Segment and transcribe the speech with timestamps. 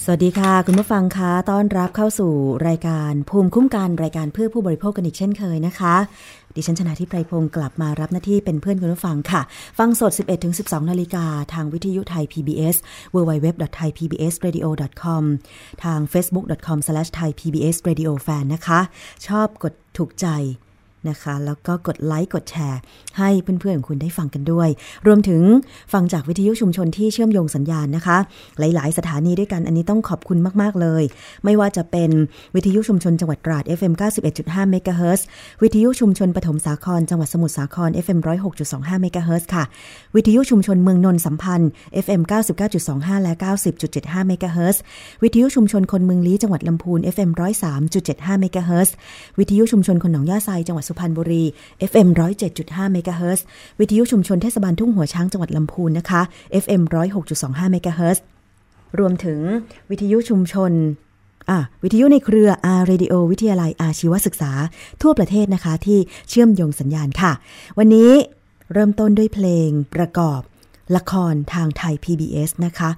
[0.00, 2.32] สวัสดีค่ะ คุณผู้ฟังคะต้อนรับเข้าสู่
[2.68, 5.94] รายการภูมิคุ้มกันรายการเพื่อผู้บริโภคกันอีกเช่นเคยนะคะ
[6.54, 9.42] ดิฉันชนะทิพไพรพงศ์กลับมารับหน้าที่เป็นเพื่อนคุณผู้ฟังค่ะ
[9.78, 10.12] ฟังสด
[10.52, 12.76] 11-12 นาฬิกาทางวิทยุไทย PBS
[13.14, 15.22] www.thaipbsradio.com
[15.84, 18.80] ทาง facebook.com/thaipbsradiofan นะคะ
[19.26, 20.26] ชอบกดถูกใจ
[21.08, 22.80] นะคะ แล้วก็กดไลค์กดแชร์
[23.18, 24.68] ให้เพื่อนๆของคุณได้ฟังกันด้วย
[25.06, 25.42] รวมถึง
[25.92, 28.18] ฟังจากวิทยุชุมชนที่เชื่อมโยงสัญญาณนะคะ
[28.58, 31.02] หลายๆ สถานีด้วยกันอันนี้ต้องขอบคุณมากๆเลย
[31.44, 32.10] ไม่ว่าจะเป็น
[32.54, 33.92] วิทยุชุมชนจังหวัดตราด FM
[34.32, 35.26] 91.5เมกะเฮิรตซ์
[35.62, 38.18] วิทยุชุมชนปฐมสาครจังหวัดสมุทรสาคร FM
[38.60, 39.64] 106.25เมกะเฮิรตซ์ค่ะ
[40.16, 41.70] วิทยุชุมชนเมืองนนท์สัมพันธ์
[42.04, 42.22] FM
[42.72, 43.32] 99.25 และ
[43.80, 44.82] 90.75เมกะเฮิรตซ์
[45.22, 47.30] วิทยุชุมชนคนเมืองลี้จังหวัดลำพูน FM
[47.86, 48.94] 103.75เมกะเฮิรตซ์
[49.38, 51.44] วิทยุชุมชนคนหนองย่าไซจังหวัดสุพรรณบุรี
[51.90, 52.08] FM
[52.50, 53.44] 107.5เมกะเฮิรตซ์
[53.80, 56.22] วิทยุชุมชนเทศบาลทุ่งหัวช้างจังหวัดลำพูนนะคะ
[56.62, 56.82] FM
[57.28, 58.24] 106.25เมกะเฮิรตซ์
[58.98, 59.40] รวมถึง
[59.90, 60.72] วิทยุชุมชน
[61.82, 62.48] วิทยุในเครือ
[62.78, 64.52] R Radio วิทยาลัยอาชีวศึกษา
[65.02, 65.98] ทั่วประเทศนะคะที่
[66.28, 67.32] เชื่อมโยงสัญญาณค่ะ
[67.78, 68.10] วันนี้
[68.72, 70.40] เริ่มต้นด้วยเพลงประกอบ
[70.96, 72.90] ละครทางไทย PBS นะคะ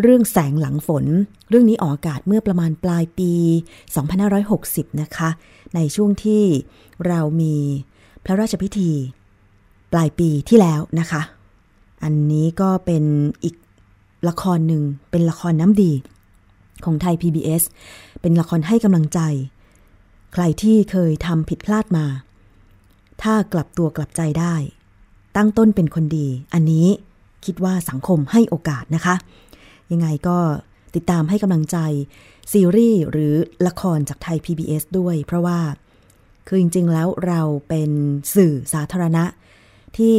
[0.00, 1.04] เรื่องแสงหลังฝน
[1.48, 3.32] เรื่องนี้ออกอากาศเมื่อประมาณปลายปี
[4.16, 5.28] 2560 นะคะ
[5.74, 6.42] ในช่วงที่
[7.06, 7.54] เรามี
[8.24, 8.90] พระราชพิธี
[9.92, 11.22] ปลายปีที่แล้วนะคะ
[12.04, 13.04] อันนี้ก็เป็น
[13.44, 13.56] อีก
[14.28, 15.92] ละครหนึ่งเป็นละครน้ำดี
[16.84, 17.62] ของไทย PBS
[18.20, 19.20] เป็นละครให้กำลังใจ
[20.32, 22.06] ใครที่เคยทำผิดพลาดมา
[23.22, 24.54] ถ้ากลับตัวกลับใจได้
[25.36, 26.86] ตั้งต้นเป็นคนดี อันนี้
[27.44, 29.14] คิดว่าสังคมให้โอกาสนะคะ
[29.92, 30.38] ยังไงก็
[30.94, 31.78] ติดตามให้กำลังใจ
[32.52, 33.34] ซีรีส์หรือ
[33.66, 35.60] ละครจากไทย PBS ด้วย เพราะว่า
[36.46, 37.90] คือจริง ๆ แล้วเราเป็น
[38.34, 39.24] สื่อสาธารณะ
[39.98, 40.16] ที่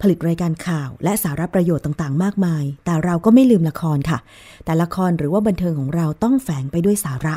[0.00, 4.18] ผลิตรายการข่าวและสาระประโยชน์ต่างๆ มากมาย แต่เราก็ไม่ลืมละครค่ะ
[4.66, 7.34] แต่ละครหรือว่าบันเทิงของเราต้องแฝงไปด้วยสาระ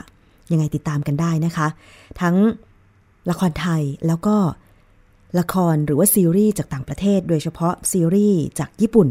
[0.52, 1.68] ยังไงติดตามกันได้นะคะ
[2.22, 2.36] ทั้ง
[3.30, 4.36] ละครไทยแล้วก็
[5.40, 9.08] ละครหรือว่าซีรีส์จากต่างประเทศ โดยเฉพาะซีรีส์จากญี่ปุ่น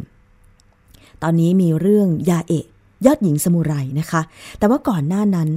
[1.23, 2.67] ตอนนี้มีเรื่องยาเอะ
[3.07, 4.23] ยอดหญิงสมุไรนะคะ
[4.59, 5.49] แต่ว่าก่อนหน้านั้น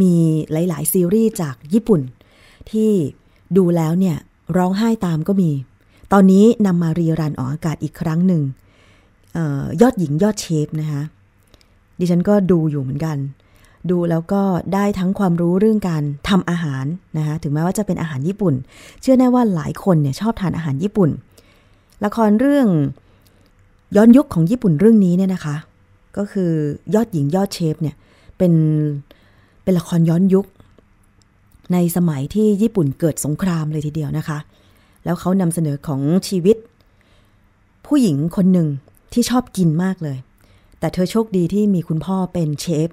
[0.00, 0.14] มี
[0.52, 2.00] หลาย ๆ ซีรีส์จากญี่ปุ่น
[2.70, 2.90] ที่
[3.56, 4.16] ดูแล้วเนี่ย
[4.56, 5.50] ร้องไห้ตามก็มี
[6.12, 8.42] ตอนนี้นำมารีรันออกอากาศอีกครั้งหนึ่ง
[9.36, 11.02] ออยอดหญิงยอดเชฟนะคะ
[11.98, 13.16] ดิฉันก็ดูอยู่เหมือนกัน
[13.90, 14.42] ดูแล้วก็
[14.74, 16.84] ได้ทั้งความรู้เรื่องการทำอาหาร
[17.18, 18.54] นะคะถึงแม้ว่าจะเป็นอาหารญี่ปุ่น
[19.00, 21.10] เชื่อแน่ว่าหลายคนเนี่ยชอบทานอาหารญี่ปุ่น
[22.04, 22.68] ละครเรื่อง
[23.96, 25.56] ย้อนยุคของญี่ปุ่นเรื่องนี้เนี่ยนะคะ
[26.16, 26.50] ก็คือ
[26.94, 27.96] ยอดหญิงยอดเชฟเนี่ย
[28.38, 28.52] เป็น
[29.62, 30.46] เป็นละครย้อนยุค
[31.72, 34.38] ในสมัยที่ญี่ปุ่นเกิดสงครามเลยทีเดียวนะคะ
[35.04, 36.56] แล้วเขานำเสนอของชีวิต
[37.86, 38.68] ผู้หญิงคนหนึ่ง
[39.12, 40.18] ที่ชอบกินมากเลย
[40.78, 42.88] แต่เธอโชคดีที่มีคุณพ่อเป็นเชฟ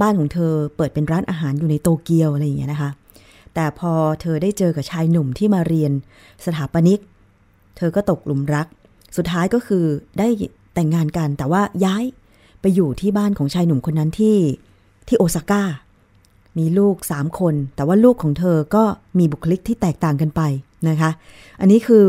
[0.00, 2.90] บ้านของเธอเปิดเป็นร้านอาหารอยู่ในโตเกียวอะไรอย่างเงี้ยนะคะ
[3.54, 5.92] แต่พอเธอได้เจอกับชายหนุ่มที่มาเรียน
[6.44, 7.00] สถาปนิก
[7.76, 8.66] เธอก็ตกหลุมรัก
[9.16, 9.84] สุดท้ายก็คือ
[10.18, 10.28] ได้
[10.74, 12.04] แต่งงานกันแต่ว่าย้าย
[12.60, 14.36] ไปอยู่ที่บ้านของชายหนุ่มคนนั้นที่
[15.08, 15.62] ที่โอซาก้า
[16.58, 18.84] มีลูกสามคน แต่ว่าลูกของเธอก็
[19.18, 20.42] มีบุคลิกที่แตกต่างกันไป
[20.88, 21.10] นะคะ
[21.60, 22.04] อันนี้คือ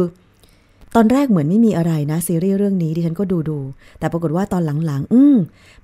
[0.96, 3.60] ตอนแรกเหมือนไม่มีอะไรนะซีรีส์เรื่องนี้ดิฉันก็ดูดู
[4.00, 5.36] แต่ปรากฏว่าตอนหลังๆ อืม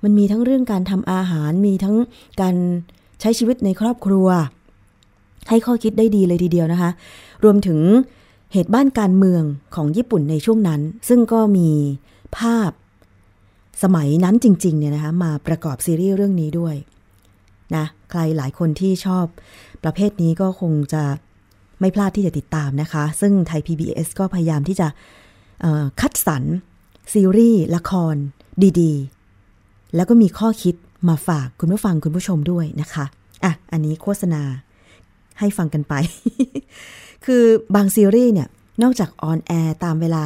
[0.02, 1.96] มันมีทั้งเรื่องการทำอาหาร มีทั้ง
[2.40, 2.54] การ
[3.20, 4.28] ใช้ชีวิตในครอบครัว
[5.48, 6.90] ให้ข้อคิดได้ดีเลยทีเดียวนะคะ
[7.44, 7.78] รวมถึง
[8.52, 9.42] เหตุบ้านการเมือง
[9.74, 11.70] ของญี่ปุ่นในช่วงนั้น ซึ่งก็มี
[12.38, 12.70] ภาพ
[13.82, 16.74] สมัยนั้นจริงๆเนี่ยนะคะมาประกอบซีรีส์เรื่องนี้ด้วย
[17.76, 19.24] นะใครหลายคนที่ชอบ
[19.84, 21.02] ประเภทนี้ก็คงจะ
[21.80, 24.88] ไม่พลาดที่จะติดตามนะคะ ซึ่งไทย PBS ก็พยายามที่จะ
[26.00, 26.44] คัดสรร
[27.14, 28.14] ซีรีส์ละคร
[28.80, 30.74] ดีๆ แล้วก็มีข้อคิด
[31.08, 33.04] มาฝากคุณผู้ฟังคุณผู้ชมด้วยนะคะ
[33.44, 34.42] อะ อันนี้โฆษณา
[35.38, 35.94] ให้ฟังกันไป
[37.28, 37.44] คือ
[37.74, 38.48] บางซีรีส์เนี่ย
[38.82, 40.24] นอกจากออนแอร์ตามเวลา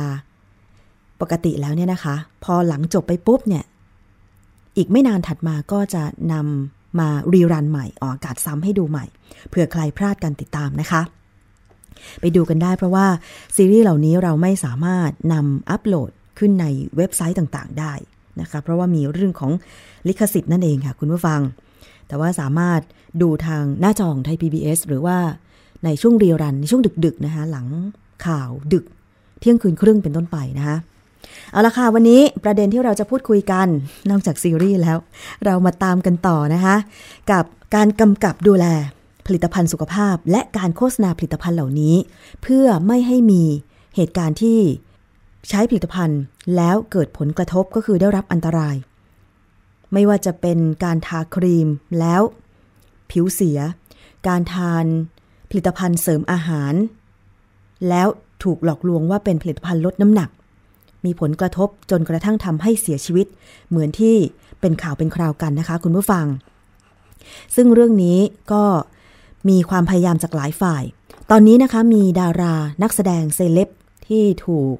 [1.20, 2.14] ปกติแล้วเนี่ยนะคะ
[2.44, 3.64] พอหลังจบไปปุ๊บเนี่ย
[4.76, 6.02] อีกไม่นานถัดมาก็จะ
[6.32, 9.04] นำมารีรันใหม่ออกอากาศซ้ำให้ดูใหม่
[9.48, 11.02] เผื่อใครพลาดการติดตามนะคะ
[12.20, 13.06] ไปดูกันได้เพราะว่า
[13.56, 16.66] ซีรีส์เหล่านี้เราไม่สามารถนำอัปโหลดขึ้นใน
[16.96, 17.92] เว็บไซต์ต่างๆ ได้
[18.40, 19.52] นะคะ เพราะว่ามีเรื่องของ
[20.08, 21.40] ลิขสิทธิ์นั่นเองค่ะ คุณผู้ฟัง
[22.08, 22.80] แต่ว่าสามารถ
[23.22, 25.18] ดูทางหน้าจอของไทย PBS หรือว่า
[25.84, 27.66] ในช่วงรีรันในช่วงดึกๆนะคะหลัง
[28.26, 28.84] ข่าวดึก
[29.40, 30.76] เที่ยงคืนครึ่งเป็นต้นไปนะคะ
[31.52, 33.66] เอาละค่ะวันนี้ประเด็นที่เราจะพูดคุยกัน
[34.10, 34.98] นอกจากซีรีส์แล้ว
[35.44, 36.76] เรามาตามกันต่อนะคะ
[37.30, 37.44] กับ
[37.74, 38.66] การกำกับดูแล
[39.26, 41.94] ผลิตภัณฑ์สุขภาพ และการโฆษณาผลิตภัณฑ์เหล่านี้
[42.42, 43.42] เพื่อไม่ให้มี
[43.96, 44.58] เหตุการณ์ที่
[45.48, 46.20] ใช้ผลิตภัณฑ์
[46.56, 48.76] แล้วเกิดผลกระทบก็คือได้รับอันตราย
[49.92, 51.68] ไม่ว่าจะเป็นการทาครีม
[51.98, 52.22] แล้ว
[53.10, 53.58] ผิวเสีย
[54.28, 54.84] การทาน
[55.52, 56.74] ผลิตภัณฑ์เสริมอาหาร
[57.88, 58.08] แล้ว
[58.42, 60.30] ถูกหลอกลวงว่าเป็นผลิตภัณฑ์ลดน้ำหนัก
[61.04, 63.26] มีผลกระทบจนกระทั่งทำให้เสียชีวิต
[63.68, 64.16] เหมือนที่
[64.60, 66.26] เป็นข่าวเป็นคราวกันนะคะ คุณผู้ฟัง
[67.56, 68.18] ซึ่งเรื่องนี้
[68.52, 68.64] ก็
[69.48, 70.82] มีความพยายามจากหลายฝ่าย
[71.30, 73.68] ตอนนี้นะคะมีดารานักแสดงเซเลบ
[74.06, 74.74] ที่ถูก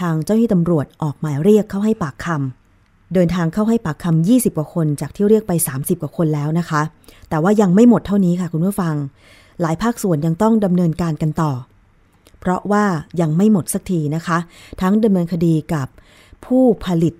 [0.00, 6.82] ทางเจ้าหน้าที่ตำรวจออกหมายเรียกเข้าให้ปากคำเดินทางเข้าให้ปากคำ20 กว่าคน จากที่เรียกไป 30 กว่าคนแล้วนะคะ
[7.28, 8.94] แต่ว่ายังไม่หมดเท่านี้ค่ะคุณผู้ฟัง
[9.60, 11.52] หลายภาคส่วนยังต้องดำเนินการกันต่อ
[12.40, 12.84] เพราะว่า
[13.20, 14.38] ยังไม่หมดสักทีนะคะ
[14.80, 15.88] ทั้งดำเนินคดีกับ
[16.44, 17.14] ผู้ผลิต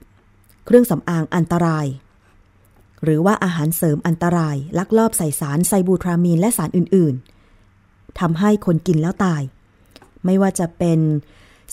[0.66, 1.86] เครื่องสำอางอันตราย
[3.04, 9.42] หรือว่าอาหารเสริมอันตราย ลักลอบใส่สารไซบูทรามีนและสารอื่นๆทำให้คนกินแล้วตาย
[10.24, 11.00] ไม่ว่าจะเป็น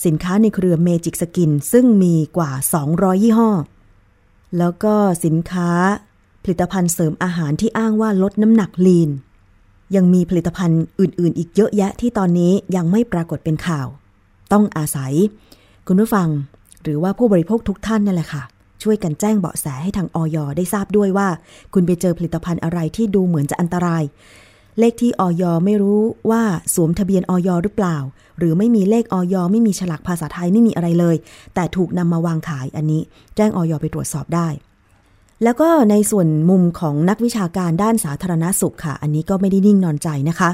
[0.04, 2.50] สินค้าในเครือเมจิกสกิน ซึ่งมีกว่า
[2.88, 3.50] 200 ยี่ห้อ
[4.58, 5.70] แล้วก็สินค้า
[6.42, 9.10] ผลิตภัณฑ์เสริมอาหารที่อ้างว่าลดน้ำหนักลีน
[9.96, 13.86] ยังมีผลิตภัณฑ์อื่น ๆ อีกเยอะแยะที่ตอนนี้ยังไม่ปรากฏเป็นข่าว
[14.52, 15.12] ต้องอาศัย
[15.86, 16.28] คุณผู้ฟัง
[16.82, 18.42] หรือว่าผู้บริโภคทุกท่านนั่นแหละค่ะ
[18.82, 21.28] ช่วยกันแจ้งเบาะแสให้ทางออยได้ทราบด้วยว่า
[21.74, 24.02] คุณไปเจอผลิตภัณฑ์อะไรที่ดูเหมือนจะอันตราย
[24.78, 26.42] เลขที่ออยไม่รู้ว่า
[26.74, 27.96] สวมทะเบียนออยหรือเปล่า
[28.38, 31.16] หรือไม่มีเลขออยไม่มีฉลากภาษาไทยไม่มีอะไรเลย
[31.54, 33.02] แต่ถูกนำมาวางขายอันนี้
[33.36, 34.48] แจ้งออยไปตรวจสอบได้
[35.44, 40.50] แล้วก็ในส่วนมุมของนักวิชาการด้านสาธารณสุขค่ะ อันนี้ก็ไม่ได้นิ่งนอนใจนะคะ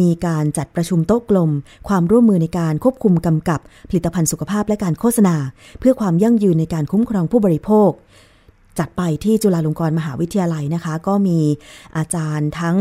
[0.00, 1.50] มีการจัดประชุมโต๊ะกลม
[1.88, 5.36] ความร่วมมือในการควบคุมกำกับผลิตภัณฑ์สุขภาพและการโฆษณา
[5.80, 7.90] เพื่อความยั่งยืนในการคุ้มครองผู้บริโภค
[8.78, 11.38] จัดไปที่จุฬาลงกรณ์มหาวิทยาลัยนะคะ ก็มี
[11.96, 12.76] อาจารย์ทั้ง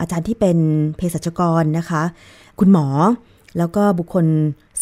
[0.00, 0.58] อาจารย์ที่เป็น
[0.96, 2.02] เภสัชกรนะคะ
[2.60, 2.86] คุณหมอ
[3.58, 4.26] แล้วก็บุคคล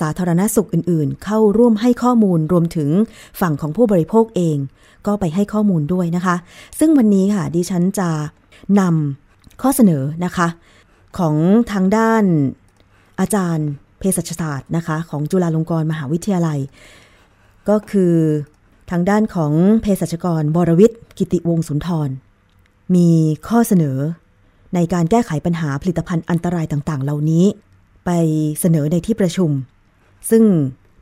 [0.00, 2.90] สาธารณสุขอื่นๆ เข้าร่วมให้ข้อมูลรวมถึง
[3.40, 4.56] ฝั่งของผู้บริโภคเอง
[5.06, 6.36] ก็ไปให้ข้อมูลด้วยนะคะ
[6.78, 8.10] ซึ่งวันนี้ค่ะดิฉันจะ
[8.80, 10.48] นำข้อเสนอนะคะ
[11.18, 11.34] ของ
[11.72, 12.24] ทางด้าน
[13.20, 13.68] อาจารย์
[13.98, 16.58] เภสัชศาสตร์นะคะ ของจุฬาลงกรณ์มหาวิทยาลัย
[17.68, 18.14] ก็คือ
[18.90, 22.10] ทางด้านของเภสัชกรบรวิทย์กิติวงศุนทร
[22.94, 23.08] มี
[23.48, 23.98] ข้อเสนอ
[24.74, 27.44] ในการแก้ไขปัญหาผลิตภัณฑ์อันตรายต่าง ๆ เหล่านี้
[28.04, 28.10] ไป
[28.60, 29.50] เสนอในที่ประชุม
[30.30, 30.44] ซึ่ง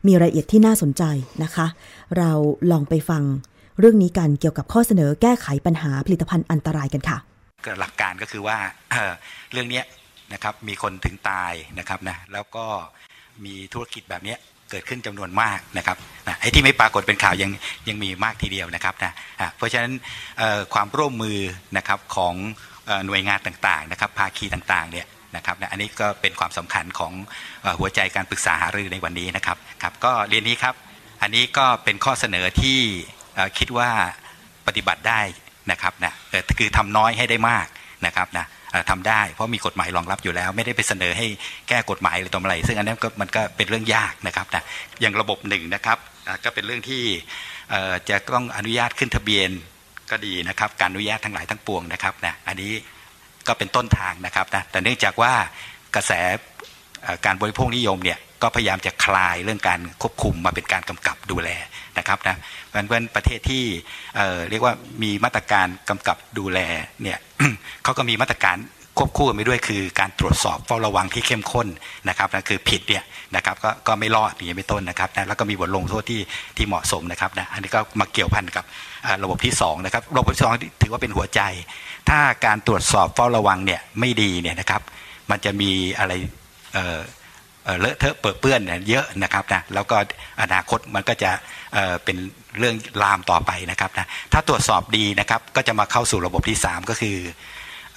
[0.06, 1.02] มีรายละเอียดที่น่าสนใจ
[1.42, 1.66] นะคะ
[2.16, 2.30] เรา
[2.70, 3.22] ลองไปฟัง
[3.80, 7.18] เรื่องนี้กันเกี่ยวกับข้อเสนอแก้ไขปัญหาผลิตภัณฑ์อันตรายกันค่ะ
[7.80, 8.58] หลักการก็คือว่า
[8.92, 9.12] เออ
[9.52, 9.82] เรื่องนี้
[10.32, 12.64] นะครับมีคนถึงตายนะครับนะแล้วก็
[13.44, 14.36] มีธุรกิจแบบนี้
[14.70, 15.96] เกิดขึ้นจำนวนมากนะครับ
[16.28, 17.50] นะไอ้ที่ไม่ปรากฏเป็นข่าวยัง
[17.88, 19.12] ยังมีมากทีเดียวนะครับนะ
[19.56, 19.92] เพราะฉะนั้น
[20.74, 21.38] ความร่วมมือ
[21.76, 22.34] นะครับของ
[23.06, 25.06] หน่วยงานต่างๆนะครับภาคีต่างๆเนี่ย
[25.36, 27.12] นะครับนะอันนี้ก็เป็นความสำคัญของ
[27.64, 30.74] อหัวใจการปรึกษาหารือในวันนี้นะครับครับก็เรียนนี้ครับ
[31.22, 32.78] อันนี้ก็เป็นข้อเสนอที่
[33.58, 33.90] คิดว่า
[34.66, 35.20] ปฏิบัติได้
[35.70, 37.66] นะครับนะเอ่อคือทำน้อยให้ได้มาก
[38.06, 38.46] นะครับนะ
[38.90, 41.26] ทำได้เพราะมีกฎหมายรองรับอยู่แล้ว ไม่ได้ไปเสนอให้
[41.68, 44.62] แก้กฎหมายหรือตรงอะไร ซึ่งอันนั้นก็มันก็เป็นเรื่องยากนะครับนะ
[45.00, 45.98] อย่างระบบหนึ่งนะครับ
[46.44, 47.02] ก็เป็นเรื่องที่
[48.08, 49.50] จะต้องอนุญาตขึ้นทะเบียน
[50.10, 52.72] ก็ดีนะครับ การอนุญาตทั้งหลายทั้งปวงนะครับนะอันนี้
[53.46, 55.32] ก็เป็นต้นทางนะครับนะแต่เนื่องจากว่า
[55.96, 56.12] กระแส
[57.26, 61.50] การบริโภคนิยมเนี่ยก็พยายามจะคลายเรื่องการควบคุมมาเป็นการกำกับดูแล
[61.98, 63.64] นะครับนะเพราะฉะนั้นประเทศที่
[64.16, 66.58] เเรียกว่ามีมาตรการกำกับดูแล
[67.02, 67.18] เนี่ย
[67.84, 68.56] เขาก็มีมาตรการ
[68.98, 71.68] ควบคู่กันไปด้วยคือการตรวจสอบเฝ้าระวังที่เข้มข้น
[72.08, 73.04] นะครับนะคือผิดเนี่ย
[73.36, 76.20] นะครับก็ก็ไม่รอดอย่างนี้เป็นต้นนะครับนะแล้วก็มีบทลงโทษที่
[76.56, 78.64] ที่เหมาะสมนะครับนะอันนี้ก็มาเกี่ยวพันกับ
[79.22, 81.40] ระบบที่สองนะครับระบบที่สองถือว่าเป็นหัวใจ
[82.08, 84.82] ถ้าการตรวจสอบเฝ้าระวังเนี่ยไม่ดีเนี่ยนะครับ
[85.30, 86.12] มันจะมีอะไร
[86.74, 89.96] เเเลอะเทอะเปื้อนเปื้อนเนี่ยเยอะนะครับนะแล้วก็
[90.42, 91.30] อนาคตมันก็จะ
[92.04, 92.16] เป็น
[92.58, 97.16] เรื่องลามต่อไปนะครับนะถ้าตรวจสอบดีนะครับก็จะมาเข้าสู่ระบบที่ 3 ก็คือ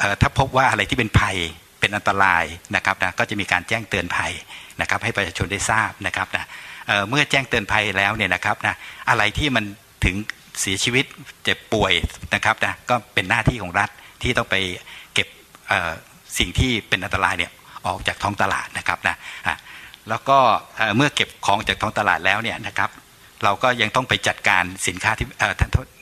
[0.01, 1.37] อถ้าพบว่าอะไรที่เป็นภัย
[1.79, 4.31] เป็นอันตรายนะครับนะก็จะมีการแจ้งเตือนภัย
[4.81, 6.45] นะครับ ให้ประชาชนได้ทราบนะครับนะ
[6.87, 8.75] เเมื่อแจ้งเตือนภัยแล้วเนี่ยนะครับนะ
[9.09, 9.65] อะไรที่มัน
[10.05, 10.15] ถึง
[10.61, 11.05] เสียชีวิต
[11.43, 11.93] เจ็บป่วย
[12.35, 13.89] นะครับนะก็เป็นหน้าที่ของรัฐ
[14.23, 14.55] ที่ต้องไป
[15.13, 15.27] เก็บ
[16.37, 17.51] สิ่งที่เป็นอันตรายเนี่ย
[17.87, 19.15] ออกจากท้องตลาดนะครับนะ
[20.09, 20.37] แล้วก็
[20.95, 22.89] เมื่อเก็บของจากท้องตลาดแล้วเนี่ยนะครับ
[23.43, 25.27] เราก็ยังต้องไปจัดการสินค้าที่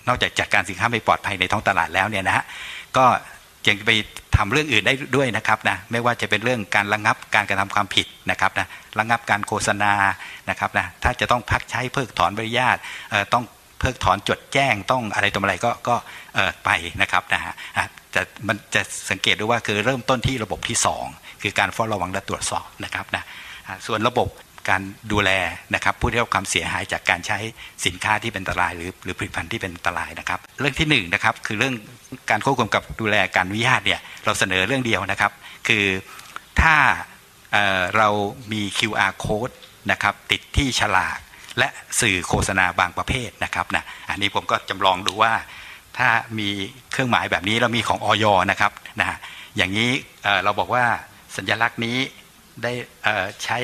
[0.08, 2.44] นอกจากจัดการสินค้าไม่ปลอดภัยในท้องตลาดแล้วเนี่ยนะฮะ
[2.98, 3.06] ก็
[3.68, 3.92] ยังไป
[4.38, 8.68] ทำเรื่องอื่นได้ด้วยนะครับนะไม่ว่าจะเป็นเรื่องการระงับการกระทำความผิดนะครับนะ
[9.00, 9.94] ระงับการโฆษณา
[10.50, 12.78] นะครับนะถ้าจะต้องพักใช้เพิกถอนใบอนุญาต
[13.34, 13.44] ต้อง
[13.80, 15.96] เพิกถอนจดแจ้งต้องอะไรต่ออะไรก็ก็
[16.66, 16.70] ไป
[17.02, 21.06] นะครับนะฮะอะจะมันจะสังเกตดูว่าคือเริ่มต้นที่ระบบที่สอง
[21.42, 23.24] คือการเฝ้าระวังและตรวจสอบนะครับนะ
[23.88, 24.28] ส่วนระบบ
[24.70, 25.32] การดูแล
[25.76, 27.38] นะครับผู้ที่ได้รับความเสียหายจากการใช้
[27.86, 31.76] สินค้าที่เป็นอันตราย หรือหรือผลิตภัณฑ์ที่เป็นอันตรายนะครับ เรื่องที่หนึ่งนะครับคือเรื่อง
[32.30, 35.32] การควบคุมกับดูแลการอนุญาตเนี่ยเราเสนอเรื่องเดียวนะครับ
[35.68, 35.86] คือ
[36.62, 36.76] ถ้า
[37.52, 38.10] เเรา
[38.52, 39.56] มี QR code
[39.92, 41.18] นะครับติดที่ฉลาก
[41.58, 41.68] และ
[42.02, 45.34] สื่อโฆษณาบางประเภทนะครับนะอันนี้ผมก็จำลองดูว่า
[45.98, 46.50] ถ้ามี
[46.92, 49.18] เครื่องหมายแบบนี้แล้วมีของออยนะครับนะฮะ
[49.58, 49.92] อย่างนี้
[50.24, 50.86] เอ่อเราบอกว่า
[51.38, 51.98] สัญลักษณ์นี้
[52.64, 52.74] ได้
[53.44, 53.58] ใช้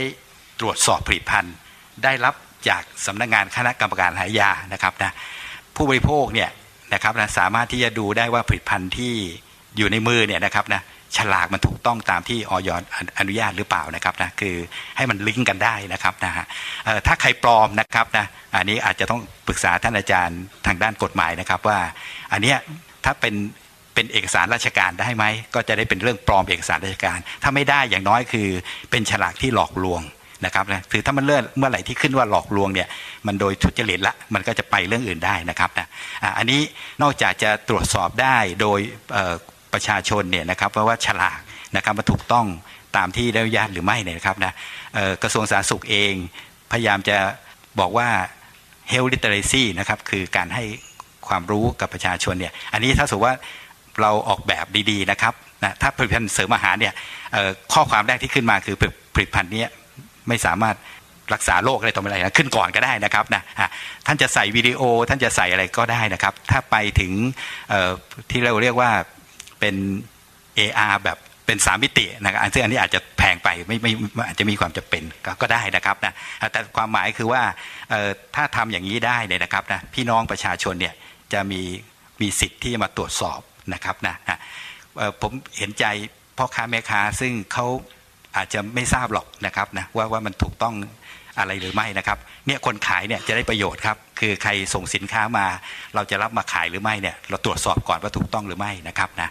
[0.60, 1.56] ตรวจสอบผลิตภัณฑ์
[2.04, 2.36] ได้รับ
[2.70, 5.12] จากสำนักงานคณะกรรมการหายานะครับนะ
[5.76, 6.50] ผู้บริโภคเนี่ย
[6.94, 9.14] นะครับนะสามารถที่จะดูได้ว่าผลิตภัณฑ์ที่
[9.78, 10.82] อยู่ในมือเนี่ยนะครับนะ
[11.18, 12.70] ฉลากมันถูกต้องตามที่ออย
[13.20, 14.56] อนุญาตหรือเปล่านะครับนะคือ
[14.98, 16.46] ให้มันลิงก์กันได้นะครับนะฮะ
[17.08, 21.80] ถ้าใครปลอมนะครับนะอันนี้อาจจะต้องปรึกษาท่านอาจารย์ทางด้านกฎหมายนะครับว่า
[22.32, 22.58] อันเนี้ย
[23.06, 23.36] ถ้าเป็น
[23.94, 28.48] เป็นเอกสารราชการได้ไหมก็จะได้เป็นเรื่องปลอมเอกสารราชการ ถ้าไม่ได้อย่างน้อยคือ
[28.92, 30.02] เป็นฉลากที่หลอกลวง
[30.46, 32.88] นะครับนะคือถ้ามันเลื่อนเมื่อไหร่ที่ขึ้นว่าหลอกลวงเนี่ย
[33.28, 35.88] มันโดยทุจริตละมันก็จะไปเรื่องอื่นได้นะครับนะ
[36.38, 36.62] อันนี้
[37.02, 38.80] นอกจากจะตรวจสอบได้โดย
[39.74, 41.40] ประชาชนเนี่ยนะครับเพราะว่าฉลาก
[41.76, 42.46] นะครับมันถูกต้อง
[42.98, 44.54] ตามที่ได้อนุญาตหรือไม่เนี่ยนะครับนะ
[45.24, 46.14] กระทรวงสาธารณสุขเอง
[46.72, 47.18] พยายามจะ
[47.80, 48.10] บอกว่า
[48.92, 50.64] health literacy นะครับคือการให้
[51.28, 53.36] ความรู้กับประชาชนเนี่ยอันนี้ถ้าสมมติว่า
[54.02, 56.94] เราออกแบบดีๆนะครับนะถ้าผลิตภัณฑ์เสริมอาหารเนี่ย
[57.74, 58.76] ข้อความแรกที่ขึ้นมาคือ
[59.14, 59.70] ผลิตภัณฑ์เนี้ย
[60.28, 60.76] ไม่สามารถ
[61.34, 63.42] รักษาโรคอะไรต่ออะไรนะขึ้นก่อนก็ได้นะครับนะ
[64.06, 67.12] ท่านจะใส่วิดีโอท่านจะใส่อะไรก็ได้นะครับ ถ้าไปถึง
[68.32, 68.92] ที่เราเรียกว่า
[69.60, 69.76] เป็น
[70.58, 76.14] AR แบบเป็นสามมิตินะครับซึ่งอันนี้อาจจะแพงไปไม่ไม่ไม่อาจจะมีความจำเป็นก็ก็ได้นะครับนะ
[76.52, 77.42] แต่ความหมายคือว่า
[78.36, 80.94] ถ้าทำอย่างนี้ได้เนี่ยนะครับนะพี่น้องประชาชนเนี่ย
[81.34, 81.62] จะมี
[82.22, 83.40] มีสิทธิ์ที่จะมาตรวจสอบ
[83.74, 84.16] นะครับนะ
[85.22, 85.86] ผมเห็นใจ
[86.38, 87.66] พ่อค้าแม่ค้าซึ่งเขา
[88.38, 90.76] อาจจะไม่ทราบหรอกนะครับนะว่าว่ามันถูกต้อง
[91.40, 92.18] อะไรหรือไม่นะครับ
[92.48, 95.46] เนี่ยคนขายเนี่ยจะได้ประโยชน์ครับคือใครส่งสินค้ามา
[95.96, 99.30] เราจะรับมาขายหรือไม่เนี่ยเราตรวจสอบก่อนว่าถูกต้องหรือไม่นะครับนะ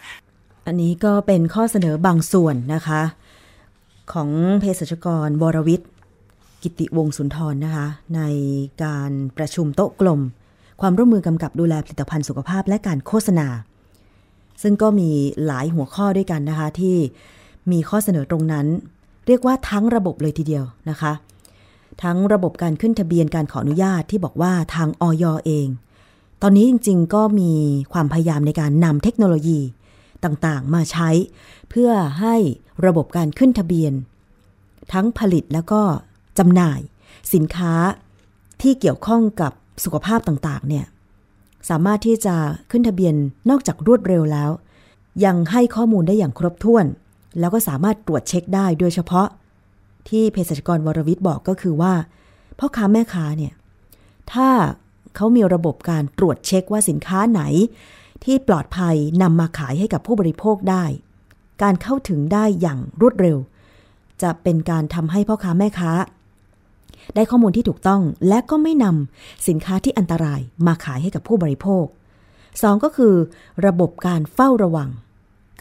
[0.66, 3.02] อันนี้ก็เป็นข้อเสนอบางส่วนนะคะ
[4.12, 4.28] ของ
[4.60, 5.90] เภสัชกรวรวิทย์
[6.62, 7.86] กิติวงศ์สุนทรนะคะ
[8.16, 8.22] ใน
[8.84, 10.20] การประชุมโต๊ะกลม
[10.80, 13.48] ความร่วมมือกำกับดูแลผลิตภัณฑ์สุขภาพและการโฆษณา
[14.62, 15.10] ซึ่งก็มี
[15.46, 16.96] หลายหัวข้อด้วยกันนะคะที่
[17.72, 18.66] มีข้อเสนอตรงนั้น
[19.26, 21.12] เรียกว่าทั้งระบบเลยทีเดียวนะคะ
[22.02, 25.68] ทั้งระบบการขึ้นทะเบียนการขออนุญาตที่บอกว่าทางออยเอง
[26.42, 27.52] ตอนนี้จริงๆ ก็มี
[27.92, 29.60] ความพยายามในการนำเทคโนโลยี
[30.24, 31.10] ต่างๆ มาใช้
[31.70, 31.90] เพื่อ
[32.20, 32.36] ให้
[32.86, 33.92] ระบบการขึ้นทะเบียน
[34.92, 35.82] ทั้งผลิตแล้วก็
[36.38, 36.80] จำหน่าย
[37.34, 37.74] สินค้า
[38.62, 39.52] ที่เกี่ยวข้องกับ
[39.84, 40.86] สุขภาพต่างๆ เนี่ย
[41.68, 42.36] สามารถที่จะ
[42.70, 43.14] ขึ้นทะเบียน
[43.50, 44.50] นอกจากรวดเร็วแล้ว
[45.24, 46.84] ยังให้ข้อมูลได้อย่างครบถ้วน
[47.40, 49.28] แล้วก็สามารถตรวจเช็คได้โดยเฉพาะ
[50.08, 51.94] ที่เภสัชกรวรวิทย์บอกก็คือว่า
[52.58, 53.52] พ่อค้าแม่ค้าเนี่ย
[54.32, 54.48] ถ้า
[55.14, 57.42] เขามีระบบการตรวจเช็คว่าสินค้าไหน
[58.24, 60.84] ที่ปลอดภัยนำมาขายให้กับผู้บริโภคได้
[61.62, 63.38] การเข้าถึงได้อย่างรวดเร็ว
[64.22, 65.92] จะเป็นการทำให้พ่อค้าแม่ค้า
[67.14, 71.84] ได้ข้อมูลที่ถูกต้องและก็ไม่นำสินค้าที่อันตรายมาขายให้กับผู้บริโภค
[72.62, 73.14] สองก็คือ
[73.66, 74.90] ระบบการเฝ้าระวัง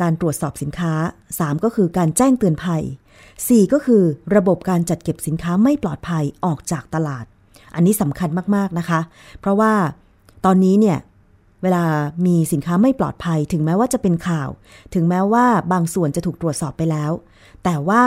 [0.01, 0.93] การตรวจสอบสินค้า
[1.31, 2.83] 3 ก็คือการแจ้งเตือนภัย
[3.27, 4.03] 4 ก็คือ
[4.35, 7.25] ระบบการจัดเก็บสินค้าไม่ปลอดภัยออกจากตลาด
[7.75, 8.99] อันนี้สำคัญมาก ๆ นะคะ
[9.39, 9.73] เพราะว่า
[10.45, 10.97] ตอนนี้เนี่ย
[11.61, 11.83] เวลา
[12.25, 14.49] มีสินค้าไม่ปลอดภัย ถึงแม้ว่าจะเป็นข่าว
[14.93, 17.11] ถึงแม้ว่าบางส่วนจะถูกตรวจสอบไปแล้ว
[17.63, 18.03] แต่ว่า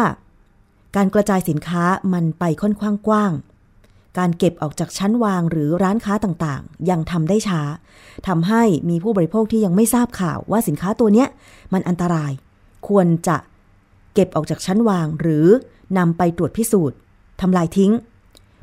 [0.96, 3.32] การกระจายสินค้ามันไปค่อนข้างกว้าง
[4.18, 7.62] การเก็บออกจากชั้นวางหรือร้านค้าต่างๆ ยังทำได้ช้า
[8.28, 11.28] ทำให้มีผู้บริโภคที่ยังไม่ทราบข่าวว่าสินค้าตัวเนี้ย
[11.72, 12.32] มันอันตราย
[12.88, 13.36] ควรจะ
[14.14, 15.46] เก็บออกจากชั้นวางหรือ
[15.98, 16.96] นำไปตรวจพิสูจน์
[17.40, 17.92] ทำลายทิ้ง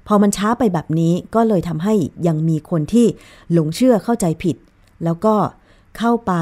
[0.07, 1.93] พอมันช้าไปแบบนี้ก็เลยทำให้
[2.27, 3.07] ยังมีคนที่
[3.53, 4.55] หลงเชื่อเข้าใจผิด
[5.03, 5.35] แล้วก็
[5.97, 6.33] เข้าไป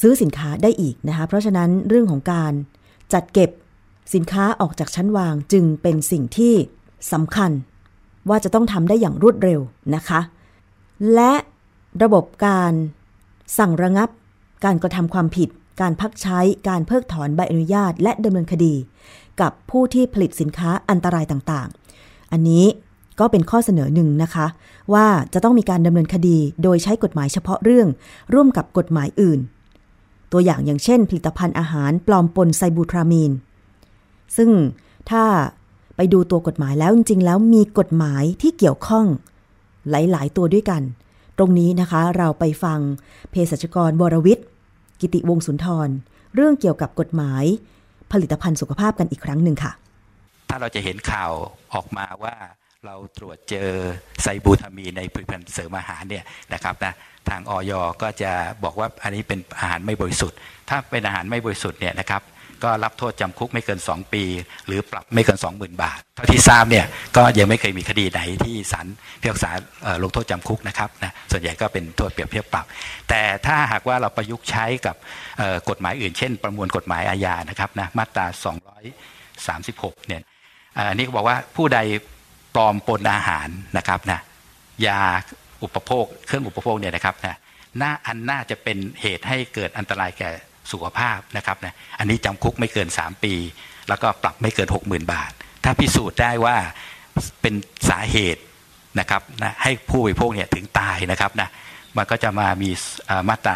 [0.00, 2.52] ซื้อสินค้าได้อีกนะคะ เพราะฉะนั้นเรื่องของการ
[3.12, 3.50] จัดเก็บ
[4.14, 6.54] สินค้าออกจากชั้นวางจึงเป็นสิ่งที่
[7.12, 7.50] สำคัญ
[8.28, 9.60] ว่าจะต้องทำได้อย่างรวดเร็ว
[9.94, 10.20] นะคะ
[11.14, 11.32] และ
[12.02, 12.72] ระบบการ
[13.58, 14.08] สั่งระงับ
[14.64, 15.48] การกระทำความผิด
[15.80, 18.74] การพักใช้ การเพิกถอนใบอนุญาต และดำเนินคดี
[19.40, 22.64] กับผู้ที่ผลิตสินค้าอันตรายต่างๆ อันนี้
[23.20, 24.46] ก็เป็นข้อเสนอหนึ่งนะคะ
[24.94, 27.88] ว่าจะต้องมีการดำเนินคดีโดยใช้กฎหมายเฉพาะเรื่อง
[28.34, 29.40] ร่วมกับกฎหมายอื่น
[30.32, 33.32] ตัวอย่างอย่างเช่น ผลิตภัณฑ์อาหารปลอมปนไซบูทรามีน
[34.36, 34.50] ซึ่ง
[35.10, 35.24] ถ้า
[36.14, 39.06] ดูตัวกฎหมายแล้วจริงๆ แล้วมีกฎหมายที่เกี่ยวข้อง
[39.90, 40.82] หลายๆ ตัวด้วยกัน
[41.38, 42.78] ตรงนี้นะคะเราไปฟัง
[43.30, 44.46] เภสัชกรวรวิทย์
[45.00, 45.88] กิติวงศ์สุนทร
[46.34, 47.44] เรื่องเกี่ยวกับกฎหมาย
[48.12, 49.72] ผลิตภัณฑ์สุขภาพกันอีกครั้งหนึ่งค่ะ
[50.50, 51.32] ถ้าเราจะเห็นข่าว
[51.74, 52.34] ออกมาว่า
[52.86, 53.68] เราตรวจเจอ
[54.22, 56.94] ไซบูทามีในผลิตภัณฑ์เสริมอาหารเนี่ยนะครับนะ
[57.28, 58.32] ทางออยก็จะ
[58.64, 60.38] บอกว่าอันนี้เป็นอาหารไม่บริสุทธิ์
[60.68, 62.22] ถ้าเป็นอาหารไม่บริสุทธิ์เนี่ยนะครับ
[62.64, 64.24] ก็รับโทษจำคุกไม่เกิน 2 ปี
[64.66, 68.86] หรือปรับไม่เกิน 20,000 บาท เท่าที่ทราบเนี่ยก็ยังไม่เคยมีคดีไหนที่ศาล
[69.20, 69.50] พิพากษา
[69.82, 72.64] เอ่อลงโทษจำคุกนะครับนะส่วนใหญ่ก็เป็นโทษเปรียบเทียบปรับ
[73.08, 74.96] แต่ถ้าหากว่าเราประยุกต์ใช้กับ
[75.68, 78.26] กฎหมายอื่น เช่น ประมวลกฎหมายอาญานะครับนะมาตรา
[79.12, 80.22] 236 เนี่ย
[80.74, 81.78] เอ่ออันนี้บอกว่าผู้ใด
[82.54, 83.48] ปลอมปนอาหาร
[83.78, 84.20] นะครับนะ
[84.86, 85.00] ยา
[85.62, 87.36] อุปโภค เครื่องอุปโภคเนี่ยนะครับนะ
[87.80, 90.30] น่าอันน่าจะเป็นเหตุให้เกิดอันตรายแก่
[90.72, 93.34] สุขภาพนะครับนะอันนี้จำคุกไม่เกิน 3 ปี
[93.88, 95.30] แล้วก็ปรับไม่เกิน 60,000 บาท
[95.64, 96.56] ถ้าพิสูจน์ได้ว่า
[97.40, 97.54] เป็น
[97.90, 98.42] สาเหตุ
[99.00, 101.48] นะครับนะให้ผู้บริโภคเนี่ยถึงตายนะครับนะ
[101.96, 102.70] มันก็จะมามี
[103.06, 103.54] เอ่อมาตรา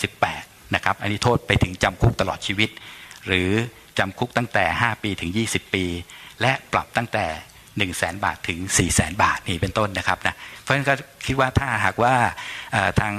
[0.00, 2.70] 238 นะครับ อันนี้โทษไปถึงจำคุกตลอดชีวิต
[3.26, 3.50] หรือ
[3.98, 5.84] จำคุกตั้งแต่ 5 ปีถึง 20 ปี
[6.40, 7.26] และปรับตั้งแต่
[7.76, 10.94] 1 0 0 0 0แบาทถึง 4 0 0 0 0 0 บาทนี่เป็นต้นนะครับนะเพราะฉะนั้นก็
[11.26, 12.14] คิดว่าถ้าหากว่า
[13.00, 13.14] ทาง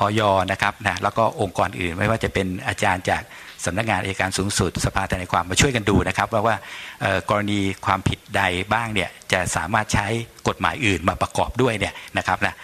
[0.00, 0.20] ออย
[0.52, 3.22] นะครับนะแล้วก็องค์กรอื่นไม่ว่าจะเป็นอาจารย์จาก
[3.64, 6.56] สำนักงานอัยการสูงสุด สภาทนายความมาช่วยกันดูนะครับ ว่าว่า
[7.30, 10.06] กรณีความผิดใดบ้างเนี่ยจะสามารถใช้
[10.48, 12.54] กฎหมายอื่นมาประกอบด้วยเนี่ยนะครับนะ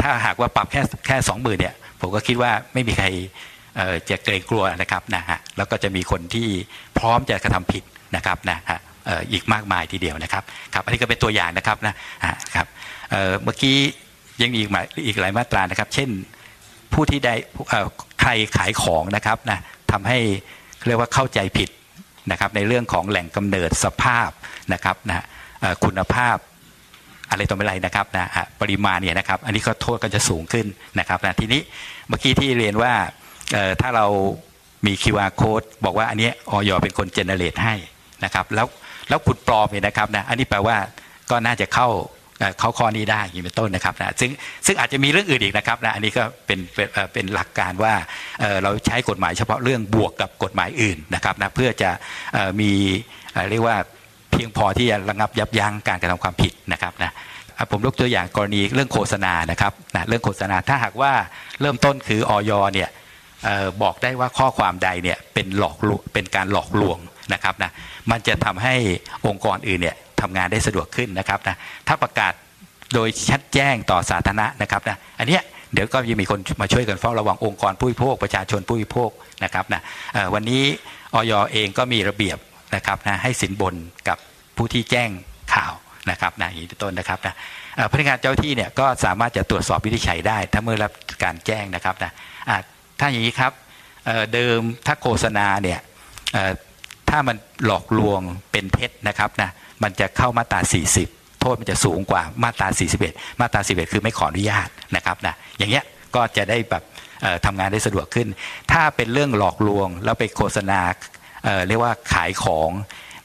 [0.00, 3.06] ถ้าหากว่าปรับแค่แค่สองหมื่นเนี่ยผมก็คิดว่าไม่มีใคร
[4.10, 6.48] จะเกรงกลัวนะครับนะฮะแล้วก็จะมีคนที่
[6.98, 7.84] พร้อมจะกระทำผิด
[8.16, 8.78] นะครับนะฮะ
[9.32, 10.42] อีกมากมายทีเดียวนะครับ
[10.74, 11.94] ครับอันนี้ก็เป็นตัวอย่างนะครับนะ
[12.54, 12.66] ครับ
[13.42, 13.78] เมื่อกี้
[14.42, 16.10] ยังมีอีกหลายอีกหลายมาตรานะครับ เช่น
[16.92, 17.34] ผู้ที่ได้
[18.20, 19.58] ใครขายของนะครับนะ
[19.92, 20.18] ทำให้
[20.86, 21.68] เรียกว่าเข้าใจผิด
[22.30, 24.30] นะครับในเรื่องของแหล่งกำเนิดสภาพ
[24.72, 25.24] นะครับนะ
[25.84, 26.36] คุณภาพ
[27.30, 28.26] อะไรต่อไม่ไรนะครับนะ
[28.60, 30.66] ปริมาณเนี่ยนะครับ อันนี้ก็โทษก็จะสูงขึ้น
[30.98, 31.60] นะครับนะทีนี้
[32.08, 32.92] เมื่อกี้ที่เรียนว่า
[33.80, 34.06] ถ้าเรา
[34.86, 37.74] มี QR code บอกว่าอันนี้ออยเป็นคนเจเนเรตให้
[38.24, 38.66] นะครับแล้ว
[39.08, 40.76] แล้วขุดปลอมเนี่ยนะครับนะอันนี้แปลว่า
[41.30, 41.88] ก็น่าจะเข้า
[42.58, 44.30] เขาข้อนี้ได้อย่างเป็นต้นนะครับนะซึ่ง
[44.66, 47.94] ซึ่งอาจจะมีเรื่องอื่นอีกนะครับนะอันนี้ก็เป็นเป็นเป็นหลักการว่า
[48.62, 51.90] เราใช้กฎหมายเฉพาะเรื่องบวกกับกฎหมายอื่นนะครับนะเพื่อจะ
[52.60, 52.72] มี
[53.50, 53.76] เรียกว่า
[54.30, 57.12] เพียงพอที่จะระงับยับยั้งการกระทำความผิดนะครับนะ
[57.70, 61.12] ผมยกตัวอย่างกรณีเรื่องโฆษณานะครับนะเรื่องโฆษณาถ้าหากว่า
[61.60, 62.90] เริ่มต้นคือออยเนี่ย
[63.82, 65.76] บอกได้ว่าข้อความใดเนี่ยเป็นหลอก
[66.12, 66.98] เป็นการหลอกลวง
[67.32, 67.70] นะครับนะ
[68.10, 68.74] มันจะทำให้
[69.26, 71.56] องค์กรอื่นเนี่ย ทำงานได้สะดวกขึ้นนะครับนะ
[71.88, 72.32] ถ้าประกาศ
[72.94, 79.10] โดยชัดแจ้งต่อสาธารณะนะครับนะอันเนี้ยเดี๋ยวก็ยังมีคนมาช่วยกันเฝ้าระวังองค์กรผู้บริโภคประชาชนผู้บริโภค
[79.44, 79.80] นะครับนะ
[80.34, 80.62] วันนี้
[81.14, 82.38] ออยเองก็มีระเบียบ
[82.74, 83.74] นะครับนะให้สินบน
[84.08, 84.18] กับ
[84.56, 85.10] ผู้ที่แจ้ง
[85.54, 85.72] ข่าว
[86.10, 87.34] นะครับนะอย่างต้นนะครับนะ
[87.90, 90.92] พนักงานเจ้าที่เนี่ยก็สามารถจะตรวจสอบวิธีใช้ได้ ถ้าเมื่อรับ
[91.24, 92.12] การแจ้งนะครับนะ
[93.00, 93.52] ถ้าอย่างนี้ครับ
[94.34, 95.80] เดิมถ้าโฆษณาเนี่ย
[97.10, 98.20] ถ้ามันหลอกลวง
[98.52, 99.50] เป็นเท็จนะครับนะ
[99.82, 100.60] มันจะเข้ามาตรา
[101.00, 102.68] 40 โทษมันจะสูงกว่ามาตรา
[103.04, 106.82] 41 มาตรา 41 คือไม่ขออนุญาตนะครับนะอย่างเงี้ยก็จะได้แบบ
[107.46, 108.28] ทำงานได้สะดวกขึ้น
[108.72, 110.80] ถ้าเป็นเรื่องหลอกลวง แล้วไปโฆษณา
[111.44, 112.70] เรียกว่าขายของ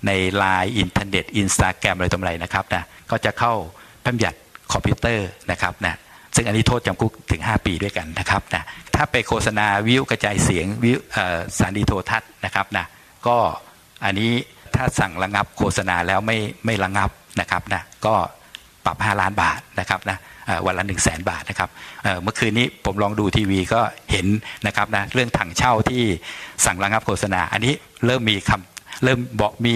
[0.08, 3.54] ในไลน์อินเทอร์เน็ตอินสตาแกรมอะไรต่ออะไรนะครับนะก็จะเข้า
[4.06, 4.36] พันยัด
[4.74, 5.96] คอมพิวเตอร์นะครับนะ
[6.36, 8.64] ซึ่งอันนี้โทษจำคุกถึง 5 ปีด้วยกันนะครับนะ
[8.96, 12.86] ถ้าไปโฆษณาวิทยุกระจายเสียงวิทยุโทรทัศน์นะครับนะ
[13.28, 13.38] ก็
[14.06, 14.32] อันนี้
[14.76, 17.10] ถ้าสั่งระงับโฆษณาแล้วไม่ไม่ระงับ
[17.42, 18.16] นะครับนะก็
[18.86, 20.18] ปรับ 5 ล้านบาทนะครับนะ
[20.66, 21.70] วันละ1 0 0 0 0แบาทนะครับ
[22.22, 23.82] เมื่อคืนนี้ผมลองดูทีวีก็
[24.12, 24.28] เห็น
[24.68, 26.04] นะครับนะเรื่องถังเช่าที่
[26.66, 27.74] สั่งระงับโฆษณา อันนี้
[28.06, 29.76] เริ่มมีคำเริ่มบอกมี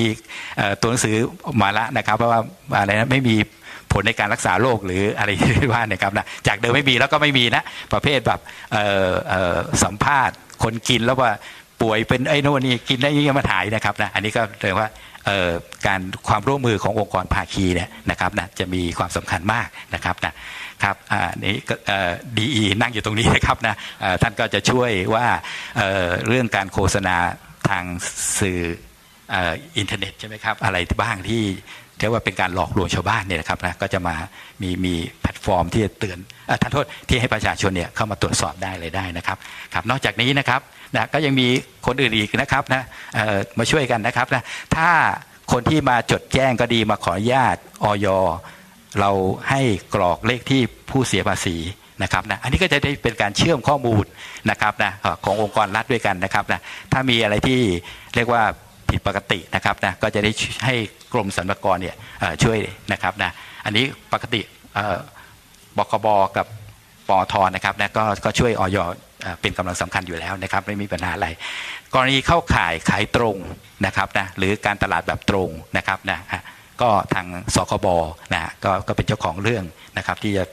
[0.81, 1.15] ตัวหนังสือ
[1.61, 2.41] มาละนะครับเพราะว่า
[2.77, 3.35] อะไรนะไม่มี
[3.91, 8.39] ผลในการรักษาโรคหรืออะไรที่ว่าเนี่ยครับนะจากเดิมไม่มีแล้วก็ไม่มีนะประเภทแบบ
[9.83, 11.31] สัมภาษณ์คนกินแล้วว่า
[11.81, 14.89] ป่วยเป็นไอ้นั่นนี่กินได้ยังมาถ่ายนะครับนะอันนี้ก็เรียกว่า
[15.87, 20.33] การความร่วมมือขององค์กรภาคีเนี่ยนะครับนะจะมีความสำคัญมากนะครับนะ
[20.83, 20.95] ครับ
[21.43, 21.55] นี่
[22.37, 22.45] ดี
[22.81, 23.75] นั่งอยู่ตรงนี้นะครับนะ
[24.21, 25.25] ท่านก็จะช่วยว่า
[26.27, 27.15] เรื่องการโฆษณา
[27.69, 27.83] ทาง
[28.39, 28.61] สื่อ
[29.77, 31.43] อินเทอร์เน็ตใช่ไหมครับอะไรบ้างที่
[31.99, 34.15] เรียกว่าเป็นการหลอกลวงชาวบ้านเนี่ยนะครับนะก็จะมา
[34.61, 36.17] มีมีแพลตฟอร์มที่จะเตือน
[36.61, 39.37] ท่านโทษที่ให้ประชาชนเนี่ยเข้ามาตรวจสอบได้เลยได้นะครับ
[39.73, 40.61] ครับนอกจากนี้นะครับ
[40.95, 41.47] นะก็ยังมี
[41.85, 42.83] คนอื่นอีกนะครับนะ
[43.57, 44.43] มาช่วยกันนะครับนะ
[44.75, 44.89] ถ้า
[45.51, 48.07] คนที่มาจดแจ้งก็ดีมาขออนุญาตออย
[48.99, 49.11] เรา
[49.49, 49.61] ให้
[49.95, 51.55] กรอกเลขที่ผู้เสียภาษี
[52.03, 54.05] นะครับนะอันนี้ก็จะได้เป็นการเชื่อมข้อมูล
[54.49, 54.91] นะครับนะ
[55.25, 56.59] ขององค์กรรัฐด้วยกันนะครับนะ
[56.91, 57.59] ถ้ามีอะไรที่
[58.15, 58.43] เรียกว่า
[58.89, 60.31] ผิดปกตินะครับนะก็จะได้
[60.65, 60.75] ให้
[61.13, 61.95] กรมสรรพากรเนี่ย
[62.43, 62.59] ช่วย
[62.91, 63.31] นะครับนะ
[63.65, 64.41] อันนี้ปกติ
[65.77, 66.47] บกบกับ
[67.09, 68.77] ปอทนะครับนะก็ก็ช่วยออย
[69.41, 71.27] เป็นกำลังสำคัญอยู่แล้วนะครับไม่มีปัญหาอะไร
[71.93, 73.37] กรณีเข้าขายขายตรง
[73.85, 76.19] นะครับนะหรือการตลาดแบบตรงนะครับนะ
[76.81, 77.87] ก็ทางสคบ
[78.33, 79.65] นะก็ก็เป็นเจ้าของเรื่อง
[79.97, 80.43] นะครับที่จะ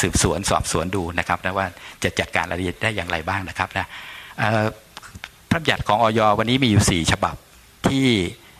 [0.00, 1.66] สืบสวนสอบสวนดูนะครับนะว่า
[2.04, 3.86] จะจัดการรายละเอียดได้อย่างไรบ้างนะครับนะ
[5.50, 7.36] พระบัญญัติของออยวันนี้มีอยู่ 4 ฉบับ
[7.88, 8.06] ที่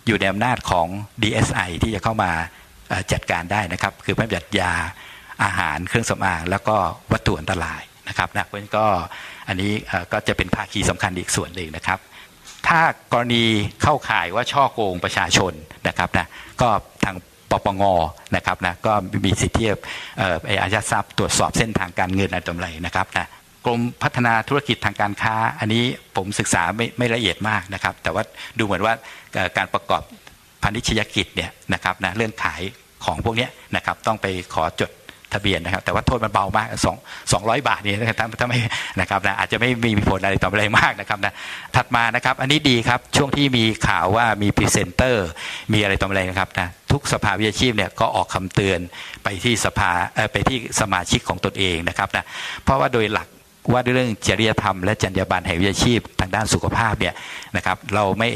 [0.06, 0.86] อยู่ในอำนาจของ
[1.22, 2.30] DSI ที่จะเข้ามา
[3.12, 4.72] จัดการได้นะครับ คือพระบัญญัติยา
[5.44, 6.76] อาหารเครื่องสำอาง แล้วก็
[7.12, 8.86] วัตถุอันตรายนะครับนะเพราะฉะนั้นก็
[9.48, 9.72] อันนี้
[10.12, 11.98] ก็จะเป็นภาคีสำคัญอีกส่วนหนึ่งนะครับ
[12.68, 12.80] ถ้า
[13.12, 13.44] กรณี
[13.82, 15.52] เข้าข่ายว่าช่อโกงประชาชน
[15.88, 16.26] นะครับนะ
[16.60, 16.68] ก็
[17.04, 17.16] ทาง
[17.50, 17.82] ปปง
[18.36, 18.92] นะครับนะก็
[19.24, 19.68] มีสิทธิที่
[20.62, 23.26] อายัดทรัพย์ตรวจสอบเส้นทางการเงินอะไรต่ออะไรนะครับนะ
[23.64, 25.84] กรมพัฒนาธุรกิจทางการค้า อันนี้
[26.16, 28.22] ผมศึกษาไม่ไม่ละเอียดมากนะครับ แต่ว่า
[28.58, 28.94] ดูเหมือนว่า
[29.56, 30.02] การประกอบ
[30.62, 32.62] พาณิชยกิจเนี่ยนะครับนะเรื่องขาย
[33.04, 34.90] ของพวกนี้นะครับต้องไปขอจด
[35.34, 36.96] ทะเบียนนะครับ แต่ว่าโทษมันเบามากสอง
[37.32, 38.58] สองร้อยบาทนี่นะครับถ้าไม่
[39.00, 41.32] นะครับนะอาจจะไม่มีผลอะไรต่ออะไรมากนะครับนะ
[41.76, 45.26] ถัดมานะครับ อันนี้ดีครับช่วงที่มีข่าวว่ามีพรีเซนเตอร์
[45.72, 48.80] มีอะไรต่ออะไรนะครับนะทุกสภาวิชาชีพเนี่ยก็ออกคำเตือน
[49.24, 49.90] ไปที่สภา
[50.32, 52.24] ไปที่สมาชิกของตนเองนะครับนะ
[52.64, 53.28] เพราะว่าโดยหลัก
[53.72, 57.14] ว่าด้วยเรื่องจริยธรรมและจรรยาบรรณแห่งวิชาชีพทางด้านสุขภาพเนี่ย
[57.56, 58.28] นะครับ เราไม่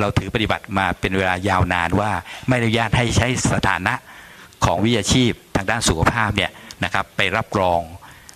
[0.00, 2.10] เราถือปฏิบัติมาเป็นเวลายาวนานว่า
[2.48, 3.94] ไม่อนุญาตให้ใช้สถานะ
[4.64, 6.50] ของวิชาชีพทางด้านสุขภาพเนี่ย
[6.84, 7.80] นะครับไปรับรอง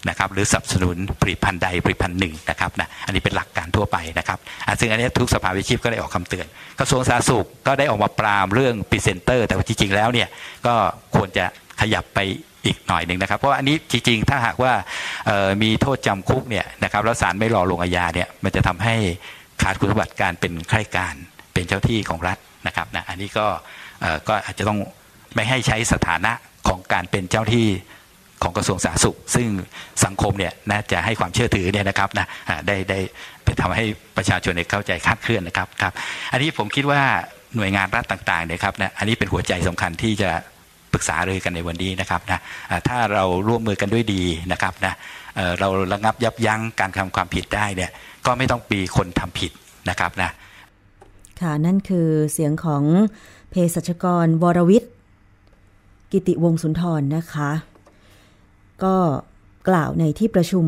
[0.08, 4.38] นะครับหรือสนับสนุนผลิตภัณฑ์ใดผลิตภัณฑ์หนึ่งนะครับนะอันนี้เป็นหลักการทั่วไปนะครับ
[4.80, 6.46] ซึ่งอันนี้ทุกสภาวิชาชีพก็ได้ออกคำเตือน
[6.78, 10.28] กระทรวงสาธารณสุขก็ได้ออกมาปรามเรื่องพรีเซนเตอร์ แต่ว่าจริงๆแล้วเนี่ย
[10.66, 10.74] ก็
[11.14, 11.44] ควรจะ
[11.80, 12.18] ขยับไป
[12.64, 14.72] อีกหน่อยหนึ่งนะครับ เพราะอันนี้จริงๆ ถ้าหากว่า
[15.62, 18.94] มีโทษจำคุกเนี่ยนะครับแล้วศาลไม่รอลงอาญาเนี่ยมันจะทำให้
[19.62, 21.14] ขาดคุณสมบัติการเป็นข้าราชการ
[21.52, 23.46] เป็นเจ้าที่ของรัฐนะครับนะอันนี้ก็
[24.28, 24.78] ก็อาจจะต้อง
[25.36, 26.32] ไม่ให้ใช้สถานะ
[26.68, 27.68] ของการเป็นเจ้าที่
[28.42, 29.48] ของกระทรวงสาธารณสุข ซึ่ง
[30.04, 32.26] สังคมเนี่ยน่าจะให้ความเชื่อถือเนี่ยนะครับนะ
[32.66, 32.98] ได้ได้
[33.44, 33.84] ไปทำให้
[34.16, 35.92] ประชาชนเข้าใจคาดเคลื่อนนะครับครับ
[36.32, 37.02] อันนี้ผมคิดว่า
[37.56, 40.30] หน่วยงานรัฐต่างๆเนี่ยครับนะอันนี้เป็นหัวใจสำคัญที่จะ
[40.92, 42.40] ปรึกษาเลยกันในวันนี้นะครับนะ
[42.88, 44.22] ถ้าเราร่วมมือกันด้วยดี
[44.52, 44.94] นะครับนะ
[45.60, 47.90] เราระงับยับยั้งการทำความผิดได้เนี่ย
[48.26, 49.52] ก็ไม่ต้องปีคนทำผิด
[49.90, 50.30] นะครับนะ
[51.40, 52.84] ค่ะนั่นคือเสียงของ
[53.50, 54.92] เภสัชกรวรวิทย์
[56.12, 57.50] กิติวงศุนทรนะคะ
[58.84, 58.96] ก็
[59.68, 60.66] กล่าวในที่ประชุม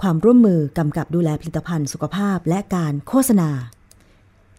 [0.00, 3.50] ความร่วมมือกำกับดูแลผลิตภัณฑ์สุขภาพและการโฆษณา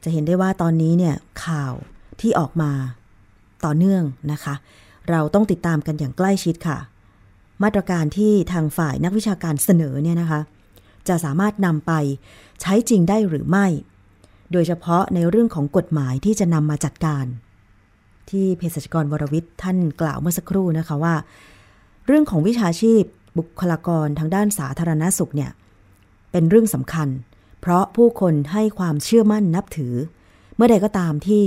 [0.03, 1.73] จะเห็นได้ว่าตอนนี้เนี่ยข่าว
[2.21, 2.71] ที่ออกมา
[3.65, 4.55] ต่อเนื่องนะคะ
[5.09, 6.77] เราต้องติดตามกันอย่างใกล้ชิดค่ะ
[7.63, 10.41] มาตรการที่ทางฝ่ายนักวิชาการเสนอเนี่ยนะคะ
[11.07, 11.93] จะสามารถนำไป
[12.61, 13.67] ใช้จริงได้หรือไม่
[14.51, 17.25] โดยเฉพาะในเรื่องของกฎหมายที่จะนำมาจัดการ
[18.31, 21.15] ที่เภสัชกรวรวิทย์ท่านกล่าวเมื่อสักครู่นะคะว่า
[22.07, 23.03] เรื่องของวิชาชีพ
[23.37, 25.51] บุคลากรทางด้านสาธารณสุขเนี่ย
[26.31, 27.09] เป็นเรื่องสำคัญ
[27.61, 29.93] เพราะผู้คนให้ความเชื่อมั่นนับถือ
[30.55, 31.43] เมื่อใดก็ตามที่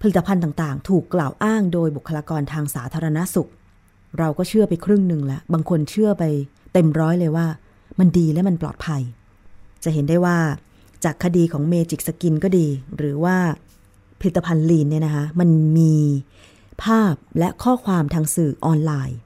[0.00, 3.50] ผลิตภัณฑ์ต่างๆ ถูกกล่าวอ้างโดยบุคลากรทางสาธารณสุข
[4.18, 6.24] เราก็เชื่อไปครึ่งหนึ่งแล้วบางคนเชื่อไป
[6.72, 7.46] เต็มร้อยเลยว่า
[7.98, 9.02] มันดีและมันปลอดภัย
[9.84, 10.38] จะเห็นได้ว่า
[11.04, 12.66] จากคดีของเมจิกสกินก็ดี
[12.96, 13.36] หรือว่า
[14.20, 15.94] ผลิตภัณฑ์ Lyn เนี่ยนะคะมันมี
[16.84, 19.18] ภาพและข้อความทางสื่อออนไลน์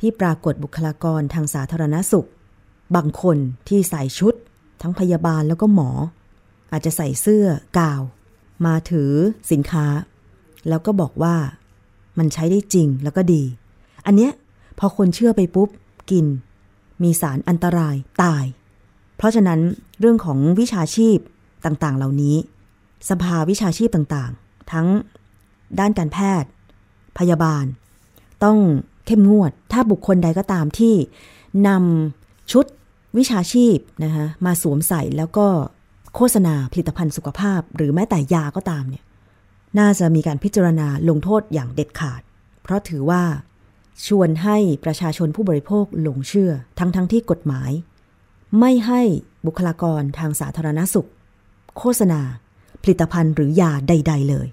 [0.00, 2.28] ที่ปรากฏบุคลากรทางสาธารณสุข
[2.96, 3.36] บางคน
[3.68, 4.34] ที่ใส่ชุด
[4.82, 5.90] ทั้งพยาบาลแล้วก็หมอ
[6.72, 7.46] อาจจะใส่เสื้อ
[7.78, 8.02] กาว
[8.66, 9.12] มาถือ
[9.50, 9.86] สินค้า
[10.68, 11.36] แล้วก็บอกว่า
[12.18, 13.42] มันใช้ได้จริงแล้วก็ดี
[14.06, 14.32] อันเนี้ย
[14.78, 15.68] พอคนเชื่อไปปุ๊บ
[16.10, 16.26] กิน
[17.02, 18.44] มีสารอันตรายตาย
[19.16, 19.60] เพราะฉะนั้น
[20.00, 21.18] เรื่องของวิชาชีพ
[21.64, 22.36] ต่างๆ เหล่านี้
[23.10, 24.86] สภาวิชาชีพต่างๆ ทั้ง
[25.78, 26.50] ด้านการแพทย์
[27.18, 27.64] พยาบาล
[28.44, 28.58] ต้อง
[29.06, 30.94] เข้มงวด ถ้าบุคคลใดก็ตามที่
[31.68, 32.64] นำชุด
[33.18, 35.46] วิชาชีพนะคะมาสวมใส่แล้วก็
[36.14, 39.04] โฆษณาผลิตภัณฑ์สุขภาพ หรือแม้แต่ยาก็ตามเนี่ย
[39.78, 42.20] น่าจะมีการพิจารณาลงโทษอย่างเด็ดขาด
[42.62, 43.22] เพราะถือว่า
[44.06, 47.70] ชวนให้ประชาชนผู้บริโภคหลงเชื่อ ทั้งทั้งที่กฎหมาย
[48.60, 49.02] ไม่ให้
[49.46, 51.08] บุคลากรทางสาธารณสุข
[51.78, 52.20] โฆษณา
[52.84, 54.46] ผลิตภัณฑ์หรือยาใด ๆ เลย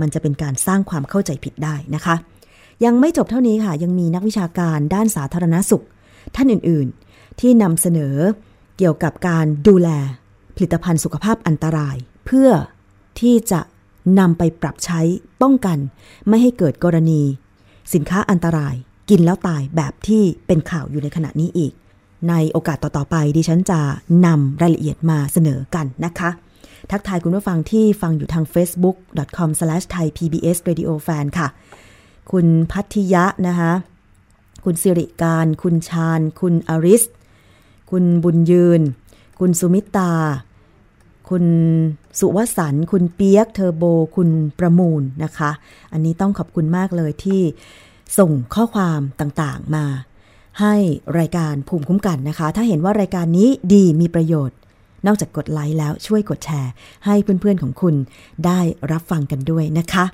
[0.00, 2.14] มันจะเป็นการสร้างความเข้าใจผิดได้นะคะ
[2.84, 5.84] ยังไม่จบเท่านี้ค่ะ ยังมีนักวิชาการด้านสาธารณสุข
[6.34, 8.14] ท่านอื่น ๆ ที่นำเสนอ
[8.78, 9.88] เกี่ยวกับการดูแล
[10.56, 12.50] ผลิตภัณฑ์สุขภาพอันตราย เพื่อ
[13.20, 13.60] ที่จะ
[14.18, 15.00] นำไปปรับใช้
[15.42, 15.78] ป้องกัน
[16.28, 17.22] ไม่ให้เกิดกรณี
[17.94, 18.74] สินค้าอันตราย
[19.10, 21.72] กินแล้วตายแบบที่เป็นข่าวอยู่ในขณะนี้อีก
[22.28, 23.80] ในโอกาสต่อ ๆ ไปดิฉันจะ
[24.26, 26.30] นำรายละเอียดมาเสนอกันนะคะ
[26.90, 31.48] ทักทายคุณผู้ฟังที่ฟังอยู่ทาง facebook.com/thaipbsradiofan ค่ะ
[32.32, 33.72] คุณพัทยะนะคะ
[34.64, 37.02] คุณสิริการ คุณชาญ คุณอริส
[37.90, 38.80] คุณบุญยืน
[39.38, 40.12] คุณสุมิตา
[41.28, 41.44] คุณ
[42.18, 43.84] สุวสันคุณเปียก เทอร์โบ
[44.16, 45.50] คุณประมูลนะคะ
[45.92, 47.40] อันนี้ต้องขอบคุณมากเลยที่
[48.18, 49.84] ส่งข้อความต่างๆมา
[50.60, 50.74] ให้
[51.18, 54.56] รายการภูมิคุ้มกันนะคะ ถ้าเห็นว่ารายการนี้ดีมีประโยชน์
[55.06, 56.72] นอกจากกดไลค์แล้วช่วยกดแชร์
[57.06, 57.94] ให้เพื่อนๆของคุณ
[58.46, 58.60] ได้
[58.92, 60.04] รับฟังกันด้วยนะคะ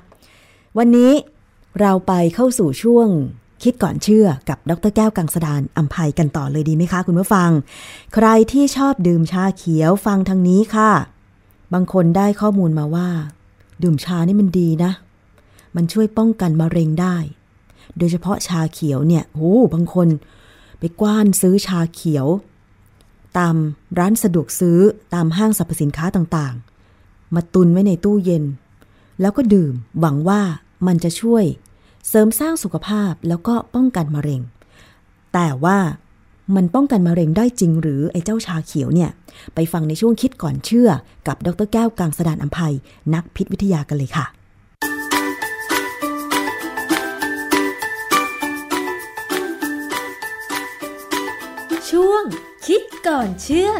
[0.77, 1.11] วันนี้
[1.79, 3.07] เราไปเข้าสู่ช่วง
[3.63, 7.49] คิดก่อนเชื่อกับดรแก้วกังสดานอัมภัยกันต่อเลยดีไหมคะคุณผู้ฟัง
[8.13, 10.91] ใครที่ชอบดื่มชาเขียวฟังทางนี้ค่ะ
[11.73, 13.09] บางคนได้ข้อมูลมาว่า
[13.83, 14.91] ดื่มชานี่มันดีนะ
[15.75, 17.15] มันช่วยป้องกันมะเร็งได้
[17.97, 20.07] โดยเฉพาะชาเขียวเนี่ยโอ้บางคน
[20.79, 22.25] ไปกว้านซื้อชาเขียว
[23.37, 23.55] ตาม
[23.99, 24.79] ร้านสะดวกซื้อ
[25.13, 28.43] ตามห้างสรรพสินค้าต่างๆ มาตุนไว้ในตู้เย็น
[29.21, 30.41] แล้วก็ดื่มหวังว่า
[30.87, 31.43] มันจะช่วย
[32.07, 34.41] เสริมสร้างสุขภาพแล้วก็ป้องกันมะเร็ง
[35.33, 35.77] แต่ว่า
[36.55, 39.09] มันป้องกันมะเร็งได้จริงหรือไอ้เจ้าชาเขียวเนี่ย
[39.55, 40.89] ไปฟังในช่วงคิดก่อนเชื่อ
[41.27, 42.73] กับดรแก้วกังสดานอัมภัย
[43.13, 44.25] นักพิษวิทยากันเลยค่ะ
[52.69, 53.71] คิดก่อนเชื่อ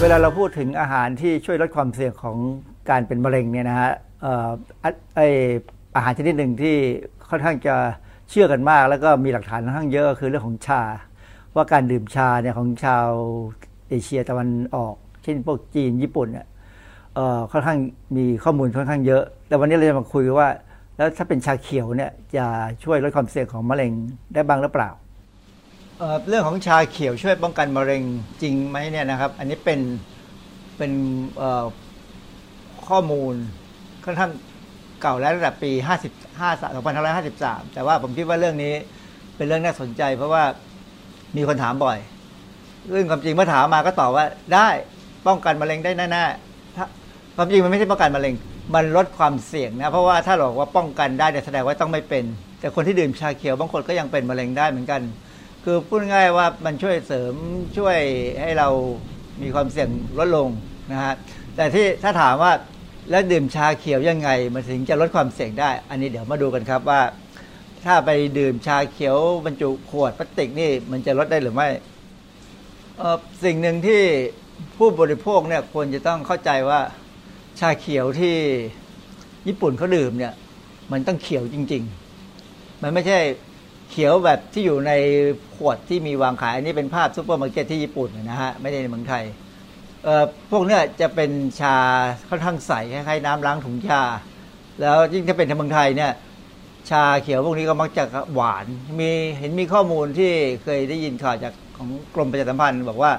[0.00, 2.36] เวลาเราพูดถึงอาหารที่ช่วยลดความเสี่ยงของ
[2.90, 3.92] การเป็นมะเร็งเนี่ยนะฮะ
[5.16, 5.20] ไอ
[5.96, 6.76] อาหารชนิดหนึ่งที่
[7.30, 7.74] ค่อนข้างจะ
[8.30, 10.82] เชื่อกันมาก แล้วก็มีหลักฐานค่อนข้างเยอะก็คือเรื่องของชา
[11.54, 13.08] ว่าการดื่มชาเนี่ยของชาว
[13.88, 16.46] เอเชียตะวันออก เช่นพวกจีนญี่ปุ่นเนี่ย
[17.52, 17.78] ค่อนข้าง
[18.16, 20.48] มีข้อมูลค่อนข้างเยอะ แต่วันนี้เราจะมาคุยว่า
[20.96, 22.46] แล้วถ้าเป็นชาเขียวเนี่ยจะ
[22.84, 23.92] ช่วยลดความเสี่ยงของมะเร็ง
[24.34, 24.90] ได้บ้างหรือเปล่า
[26.28, 28.02] เรื่องของชาเขียวช่วยป้องกันมะเร็ง
[28.42, 29.80] จริงไหมเนี่ยนะครับ อันนี้เป็น
[30.76, 30.92] เป็น
[32.88, 33.34] ข้อมูล
[34.04, 34.30] ค่อนข้าง
[35.02, 35.86] เก่าแล้วตั้งแต่ปี55
[37.16, 38.74] 2553 แต่ว่าผมคิดว่าเรื่องนี้
[39.36, 40.44] เป็นเรื่องน่าสนใจ เพราะว่า
[41.36, 41.98] มีคนถามบ่อย
[42.90, 44.68] เรื่องความจริงเมื่อถามมาก็ตอบว่าได้
[45.26, 48.34] ป้องกันมะเร็งได้แน่ๆความจริงมันไม่ใช่ป้องกันมะเร็ง
[48.74, 52.24] มันลดความเสี่ยงนะเพราะว่าถ้าบอกว่าป้องกันได้เนี่ยแสดงว่าต้องไม่เป็น
[52.60, 55.02] แต่คนที่ดื่มชาเขียวบางคนก็ยังเป็นมะเร็งได้เหมือนกัน
[55.64, 57.34] คือพูดง่ายว่ามันช่วยเสริม
[57.76, 57.98] ช่วย
[58.42, 58.68] ให้เรา
[59.42, 60.48] มีความเสี่ยงลดลง
[60.92, 61.14] นะฮะ
[61.56, 62.52] แต่ที่ถ้าถามว่า
[63.10, 67.00] แล้วดื่มชาเขียวยังไง มันถึงจะลดความเสี่ยงได้ อันนี้เดี๋ยวมาดูกันครับว่า
[67.84, 71.68] ถ้าไปดื่มชาเขียวบรรจุขวดพลาสติกนี่มันจะลดได้หรือไม่
[72.98, 74.02] เออสิ่งหนึ่งที่
[74.76, 76.80] ผู้บริโภคเนี่ยควรจะต้องเข้าใจว่า
[77.60, 78.36] ชาเขียวที่
[79.48, 80.34] ญี่ปุ่นเขาดื่มเนี่ย
[80.92, 81.82] มันต้องเขียวจริง
[82.32, 83.18] ๆ มันไม่ใช่
[83.90, 84.92] เขียวแบบที่อยู่ใน
[85.54, 89.24] ขวดที่มีวางขาย อันนี้เป็นภาพซุปเปอร์มาร์เก็ตที่ญี่ปุ่นนะฮะ ไม่ได้ในเมืองไทย
[90.04, 91.76] เอ่อพวกเนี้ยจะเป็นชา
[92.28, 94.02] ค่อนข้างใสคล้ายๆน้ำล้างถุงชา
[94.80, 96.12] แล้วยิ่งถ้าเป็นในเมืองไทยเนี่ย
[96.90, 98.66] ชาเขียวพวกนี้ก็มักจะหวาน
[99.00, 103.12] มีเห็นมีข้อมูลที่เคยได้ยินข่าวจากของกรมประชาสัมพันธ์ บอกว่า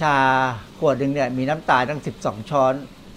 [0.00, 0.16] ชา
[0.78, 2.74] ขวดหนึ่งเนี่ยมีน้ำตาลตั้ง 12 ช้อน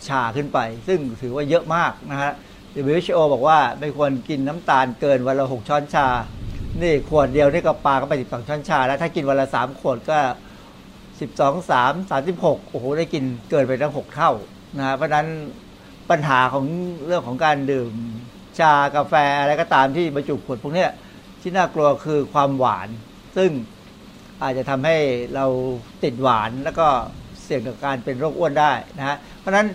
[0.09, 2.31] ชาขึ้นไป ซึ่งถือว่าเยอะมากนะฮะ
[2.75, 6.07] WHO บอกว่าไม่ควรกินน้ำตาลเกินวันละ6ช้อนชา
[6.81, 10.19] นี่ขวดเดียวนี่ก็ปาก็ไป12ช้อนชา แล้วถ้ากินวันละ3ขวดก็
[11.09, 14.31] 12 3 36โอ้โหได้กินเกินไปตั้ง6เท่า
[14.77, 15.27] นะฮะเพราะนั้น
[16.09, 16.65] ปัญหาของ
[17.05, 17.93] เรื่องของการดื่ม
[18.59, 20.85] ชากาแฟอะไรก็ตามที่บรรจุขวดพวกนี้
[21.41, 22.89] ที่น่ากลัวคือความหวาน
[23.37, 23.51] ซึ่ง
[24.43, 24.97] อาจจะทำให้
[25.35, 25.45] เรา
[26.03, 26.87] ติดหวานแล้วก็
[27.43, 29.67] เสี่ยงต่อการเป็นโรคอ้วนได้นะฮะเพราะฉะนั้น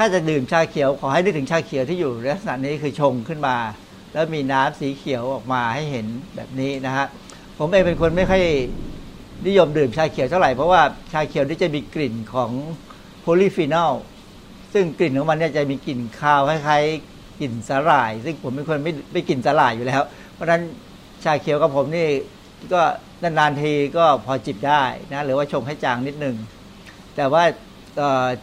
[0.00, 3.56] ถ้าจะดื่มชาเขียวขอให้นึกถึงชาเขียวที่อยู่ลักษณะนี้คือชงขึ้นมา
[4.12, 6.06] แล้วมีน้ำสีเขียวออกมาให้เห็น
[6.36, 7.06] แบบนี้นะฮะ
[7.58, 8.42] ผมเองเป็นคนไม่ค่อย
[9.46, 10.82] นิยมดื่มชาเขียวเท่าไหร่ เพราะว่า
[11.12, 12.50] ชาเขียวนี่จะมีกลิ่นของ
[13.20, 13.92] โพลีฟีนอล
[14.72, 20.02] ซึ่งกลิ่นของมันเนี่ยจะมีกลิ่นคาวคล้ายๆกลิ่นสาหร่าย ซึ่งผมเป็นคนไม่ไม่กินสาหร่ายอยู่แล้ว
[20.34, 20.62] เพราะฉะนั้น
[21.24, 22.06] ชาเขียวกับผมนี่
[22.72, 22.82] ก็
[23.22, 24.82] นานๆทีก็พอจิบได้
[25.12, 26.36] นะหรือว่าชงให้จางนิดนึง
[27.16, 27.42] แต่ว่า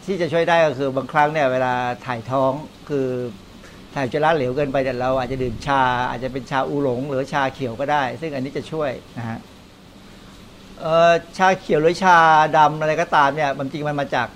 [0.06, 1.74] ที่จะช่วยได้ก็คือบางครั้งเนี่ยเวลา
[2.06, 2.52] ถ่ายท้อง
[2.90, 3.08] คือ
[3.96, 9.40] ถ่ายอุจจาระเหลวเกินไปแต่เราอาจจะดื่มชา อาจจะเป็นชาอูหลง หรือชาเขียวก็ได้ ซึ่งอันนี้จะช่วยนะฮะ
[11.38, 12.18] ชาเขียวหรือชา
[12.58, 14.28] ดำอะไรก็ตามเนี่ยมันจริงมันมาจาก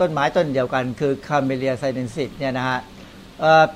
[0.00, 2.78] ต้นไม้ต้นเดียวกัน คือคาเมเลียไซเนนซิสเนี่ยนะฮะ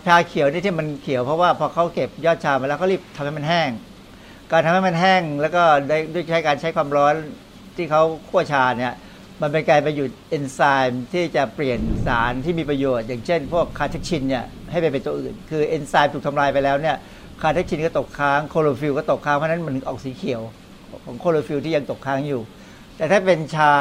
[0.06, 3.70] ชาเขียวนี่ที่มันเขียวเพราะว่าพอเขาเก็บยอดชามาแล้วเขารีบทำให้มันแห้ง
[4.50, 7.14] การทำให้มันแห้งแล้วก็ด้ด้วยใช้การใช้ความร้อน
[7.76, 8.94] ที่เขาคั่วชาเนี่ย
[9.42, 16.96] มันเป็นการไปหยุดเอนไซม์ที่จะเปลี่ยนสารที่มีประโยชน์ อย่างเช่น พวกคาเทชินเนี่ยให้ไปเป็นตัวอื่น คือเอนไซม์ถูกทำลายไปแล้วเนี่ย
[17.40, 20.42] คาเทชินก็ตกค้างคลอโรฟิลล์ก็ตกค้างเพราะนั้นมันถึงออกสีเขียว
[21.04, 22.42] ของคลอโรฟิลล์ที่ยังตกค้างอยู่
[22.96, 23.72] แต่ถ้าเป็นชา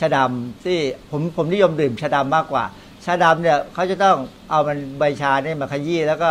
[0.00, 0.78] ชาดำที่
[1.10, 2.64] ผมผมนิยมดื่มชาดำมากกว่า
[3.04, 4.16] ชาดำเนี่ยเขาจะต้อง
[4.50, 6.30] เอามันใบชาเนี่ยมาขยี้แล้วก็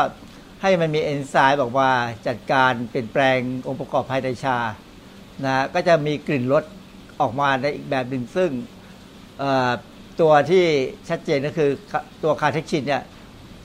[0.62, 1.90] ให้มันมีเอนไซม์บอกว่า
[2.28, 4.58] จัดการเปลี่ยนแปลงองค์ประกอบภายในชา
[5.46, 6.64] นะก็จะมีกลิ่นรส
[7.24, 8.50] ออกมาในอีกแบบหนึ่งซึ่ง
[10.22, 10.66] ตัวที่
[11.10, 11.70] ชัดเจนก็คือ
[12.24, 13.04] ตัวคาเทชินเนี่ย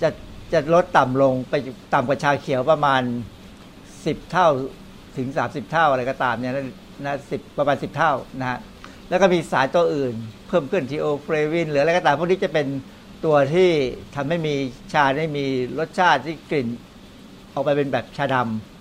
[0.03, 0.09] จะ
[0.53, 1.55] จะลดต่ำลงไป
[1.95, 3.03] ต่ำกว่าชาเขียวประมาณ
[3.67, 4.49] 10 เท่า
[5.17, 6.55] ถึง 30 เท่าอะไรก็ตามเนี่ย
[7.05, 8.59] นะสิประมาณ 10 เท่านะฮะ
[9.09, 10.15] แล้วก็มีสารตัวอื่น
[10.49, 12.67] เพิ่มขึ้น theaflavin หรืออะไรก็ตามพวกนี้จะเป็น
[13.25, 13.71] ตัวที่
[14.15, 14.55] ทำให้มี
[14.93, 15.45] ชาได้มี
[15.79, 16.69] รสชาติที่กลิ่น
[17.53, 18.78] ออกไปเป็นแบบชาดำ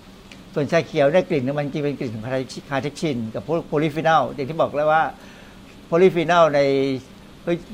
[0.54, 5.02] ส่วนชาเขียวเนี่ยกลิ่นมันจริงเป็นกลิ่นของคาเทชิน กับโพลีฟีนอลอย่างที่บอกแล้วว่า
[5.86, 6.60] โพลีฟีนอลใน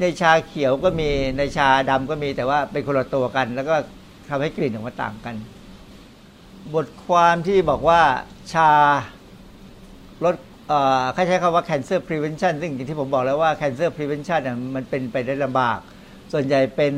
[0.01, 1.09] ในชาเขียวก็มี
[1.39, 3.75] ในชาดำก็มีแต่ว่าเป็นคนละตัวกัน แล้วก็
[4.29, 5.35] ทำให้กลิ่นออกมาต่างกัน
[6.75, 8.01] บทความที่บอกว่า
[8.53, 8.71] ชา
[10.25, 10.35] ลด
[11.13, 15.79] เขาใช้คำว่า cancer prevention ซึ่งอย่างที่ผมบอกแล้วว่า cancer prevention น่ะมันเป็นไปได้ลำบาก
[16.33, 16.95] ส่วนใหญ่เป็น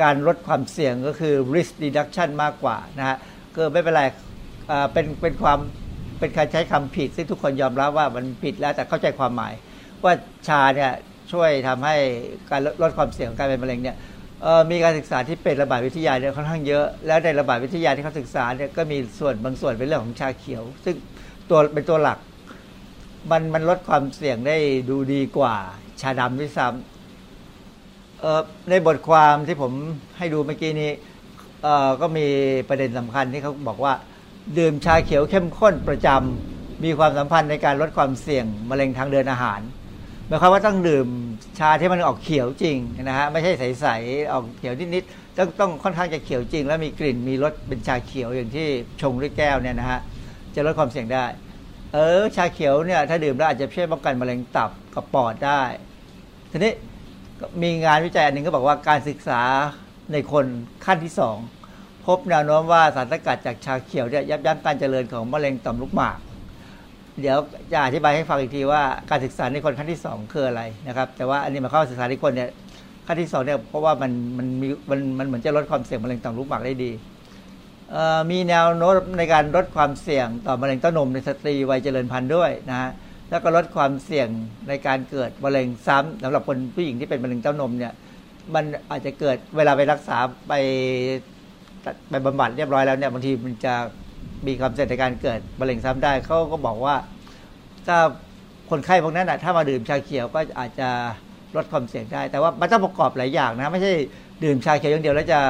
[0.00, 3.16] การลดความเสี่ยงก็คือ risk reduction มากกว่านะฮะ
[3.56, 4.02] ก็ไม่เป็นไร
[4.92, 5.58] เป็นเป็นความ
[6.18, 9.52] เป็นการใช้คำผิด ซึ่งทุกคนยอมรับว่ามันผิดแล้วแต่เข้าใจความหมาย
[10.04, 10.12] ว่า
[10.48, 10.92] ชาเนี่ย
[11.32, 11.94] ช่วยทำให้
[12.50, 13.96] การลดความเสี่ยงของการเป็นมะเร็งเนี่ย
[14.70, 20.94] มีการศึกษาที่เป็นระบาดวิทยาเนี่ยค่อนข้างเยอะ แล้วในระบาดวิทยาที่เขาศึกษาเนี่ยก็มีส่วนบางส่วนเป็นเรื่องของชาเขียว ซึ่ง
[21.50, 22.18] ตัวเป็นตัวหลัก
[23.30, 24.56] มันมันลดความเสี่ยงได้
[24.90, 25.54] ดูดีกว่า
[26.00, 29.72] ชาดำด้วยซ้ำในบทความที่ผม
[30.18, 30.90] ให้ดูเมื่อกี้นี้
[32.00, 32.26] ก็มี
[32.68, 33.92] ประเด็นสำคัญที่เขาบอกว่า
[34.58, 39.60] ดื่มชาเขียวเข้มข้นประจำมีความสัมพันธ์ในการลดความเสี่ยงมะเร็งทางเดินอาหาร
[40.26, 41.06] หมายความว่าต้องดื่ม
[41.58, 48.66] ชาที่มันออกเขียวจริงนะฮะไม่ใช่ใสๆออกเขียวนิดๆต้องต้องค่อนข้างจะเขียวจริง แล้วมีกลิ่นมีรสเป็นชาเขียวอย่างที่
[49.00, 50.00] ชงด้วยแก้วเนี่ยนะฮะ
[50.54, 51.24] จะลดความเสี่ยงได้
[51.94, 55.62] เออชาเขียวเนี่ยถ้าดื่มแล้วอาจจะช่วยป้องกันมะเร็งตับกับปอดได้
[56.50, 56.72] ทีนี้
[57.62, 59.40] มีงานวิจัยอันหนึ่งก็บอกว่าการศึกษา
[60.12, 60.44] ในคน
[60.84, 61.36] ขั้นที่สอง
[62.08, 66.18] พบแนวโน้มว่าสารสกัดจากชาเขียวเนี่ยยับยั้งการเจริญของมะเร็งต่อมลูกหมาก
[67.20, 67.38] เดี๋ยว
[67.72, 72.48] จะอธิบายให้ฟังอีกทีว่าการศึกษาในคนขั้นที่สองคืออะไรนะครับ แต่ว่าอันนี้มาเข้าศึกษาในคนเนี่ย
[73.06, 76.92] ขั้นที่สองเนี่ยเพราะว่ามันมันมีมันมันเหมือนจะลดความเสี่ยงมะเร็งต่อมลูกหมากได้ดี
[78.30, 82.90] มีแนวโน้มในการลดความเสี่ยงต่อมะเร็งเต้านมในสตรีวัยเจริญพันธุ์ด้วยนะฮะ
[83.30, 84.28] แล้วก็ลดความเสี่ยง
[84.68, 87.92] ในการเกิดมะเร็งซ้ำสำหรับคนผู้หญิงที่เป็นมะเร็งเต้านมเนี่ย
[88.54, 90.52] มันอาจจะเกิดเวลาไปรักษาไป
[92.10, 93.74] ไปบำบัดเรียบร้อยแล้วเนี่ยบางทีมันจะ
[94.46, 96.96] มีความเสี่ยงในการเกิดมะเร็งซ้ำได้เขาก็บอกว่า
[97.86, 97.98] ถ้า
[98.70, 100.88] คนไข้พวกนั้นนะถ้ามาดื่มชาเขียวก็อาจจะ
[101.56, 103.92] ลดความเสี่ยงได้ แต่ว่ามันต้องประกอบหลายอย่างนะไม่ใช่
[104.44, 105.40] ดื่มชาเขียวอย่างเดียวแล้วจะ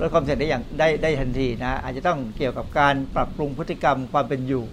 [0.00, 4.64] ลดความเสี่ยงได้อย่างได้ได้ทันทีนะอาจจะต้องเกี่ยวกับการปรับปรุงพฤติกรรมความเป็นอยู่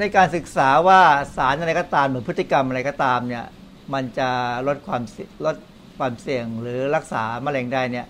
[0.00, 1.00] ในการศึกษาว่า
[1.36, 3.44] สารอะไรก็ตามหรือพฤติกรรมอะไรก็ตามเนี่ย
[3.94, 4.28] มันจะ
[4.66, 5.02] ลดความ
[5.46, 5.56] ลด
[5.98, 8.06] ความเสี่ยงหรือรักษามะเร็งได้เนี่ย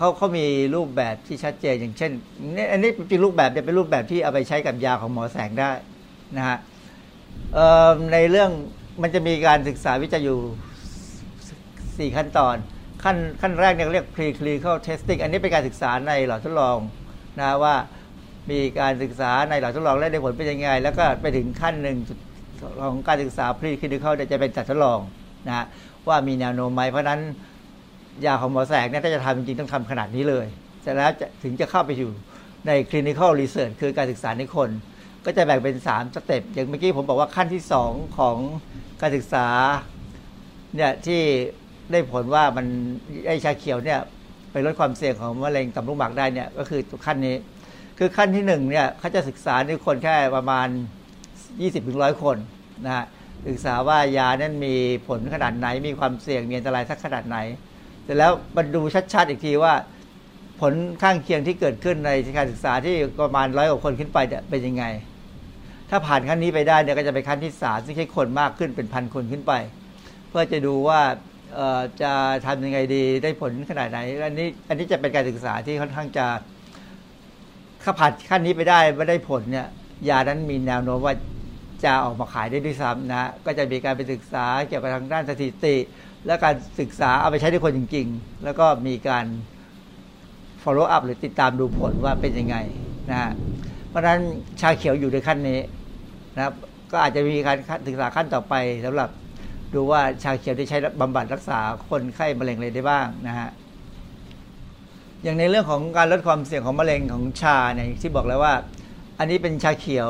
[0.00, 2.12] เขาเขามีรูปแบบที่ชัดเจนอย่างเช่น
[2.56, 5.70] นี่อันนี้เป็นรูปแบบเนี่ยเป็นรูปแบบที่เอาไปใช้กับยาของหมอแสงได้
[6.36, 6.58] นะฮะ
[8.12, 8.50] ในเรื่อง
[9.02, 12.56] มันจะมีการศึกษาวิจัยอยู่ 4 ขั้นตอน
[13.04, 16.78] ขั้นขั้นแรกเนี่ยเรียก preclinical testing อันนี้เป็นการศึกษาในหลอดทดลอง
[17.38, 17.74] นะว่า
[18.50, 21.96] มีการศึกษาในหลอดทดลองและได้ผลเป็นยังไง แล้วก็ไปถึงขั้นหนึ่ง
[22.80, 24.98] ของการศึกษา preclinical จะเป็นจัดทดลอง
[25.48, 25.66] นะ
[26.08, 27.20] ว่ามีแนวโน้มไหมเพราะนั้น
[28.26, 30.46] ยาของหมอแสงเนี่ยถ้าจะทำจริงต้องทำขนาดนี้เลย
[30.82, 31.12] เสร็จแล้ว
[31.42, 32.10] ถึงจะเข้าไปอยู่
[32.66, 34.70] ใน clinical research คือการศึกษาในคน
[35.24, 38.36] ก็จะแบ่งเป็น 3 สเต็ปอย่างเมื่อกี้ผมบอกว่าขั้นที่ 2 ของ
[39.00, 39.46] การศึกษา
[40.76, 41.20] เนี่ยที่
[41.90, 42.66] ได้ผลว่ามัน
[43.26, 44.00] ไอชาเขียวเนี่ย
[44.52, 47.36] ไปลดความเสี่ยงของมะเร็งต่อมลูกหมากได้เนี่ยก็คือขั้นนี้
[47.98, 50.68] คือขั้นที่หนึ่งเนี่ยเขาจะศึกษาในคนแค่ประมาณ
[51.28, 52.36] 20-100ถึงคน
[52.84, 53.04] นะฮะ
[53.48, 54.74] ศึกษาว่ายานั้นมี
[55.08, 57.38] ผลขนาดไหนมีความเสี่ยงมีอันตรายสักขนาดไหน
[58.10, 58.82] ร็จแล้วมาดู
[59.12, 59.74] ชัดๆอีกทีว่า
[60.60, 64.18] ผลข้างเคียงที่เกิดขึ้นในการศึกษาที่ประมาณร้อยกว่าคนขึ้นไป
[64.50, 64.84] เป็นยังไง
[65.90, 69.52] ถ้าผ่านขั้นนี้ไปได้เนี่ยก็จะไปขั้นที่สามซึ่งใช้คนมากขึ้นเป็นพันคนขึ้นไป
[70.28, 71.00] เพื่อจะดูว่า
[72.02, 72.12] จะ
[72.46, 76.26] ทำยังไงดีได้ผลขนาดไหน อันนี้อันนี้จะเป็นการศึกษาที่ค่อนข้างจะ
[77.82, 79.66] ถ้าผ่านขั้นนี้ไปได้ไม่ได้ผลเนี่ย
[80.08, 81.14] ยานั้นมีแนวโน้มว่า
[81.84, 85.76] จะออกมาขายได้ด้วยซ้ำนะ ก็จะมีการไปศึกษาเกี่ยวกับทางด้านสถิติ
[86.26, 89.26] และการศึกษาเอาไปใช้ในคนจริง ๆ แล้วก็มีการ
[90.62, 92.56] follow up หรือติดตามดูผลว่าเป็นยังไง
[93.10, 93.30] นะฮะ
[93.88, 94.20] เพราะฉะนั้น
[94.60, 95.60] ชาเขียวอยู่ในขั้นนี้
[96.36, 96.54] นะครับ
[96.92, 97.56] ก็อาจจะมีการ
[97.86, 98.54] ศึกษาขั้นต่อไป
[98.84, 99.08] สำหรับ
[99.74, 101.58] ดูว่าชาเขียวที่ใช้บำบัดรักษา
[101.88, 103.48] คนไข้มะเร็งอะไรได้บ้างนะฮะ
[105.22, 108.54] อย่างในเรื่องของการลดความเสี่ยงของมะเร็งของชาเนี่ยที่บอกแล้วว่า
[109.18, 110.08] อันนี้เป็นชาเขียว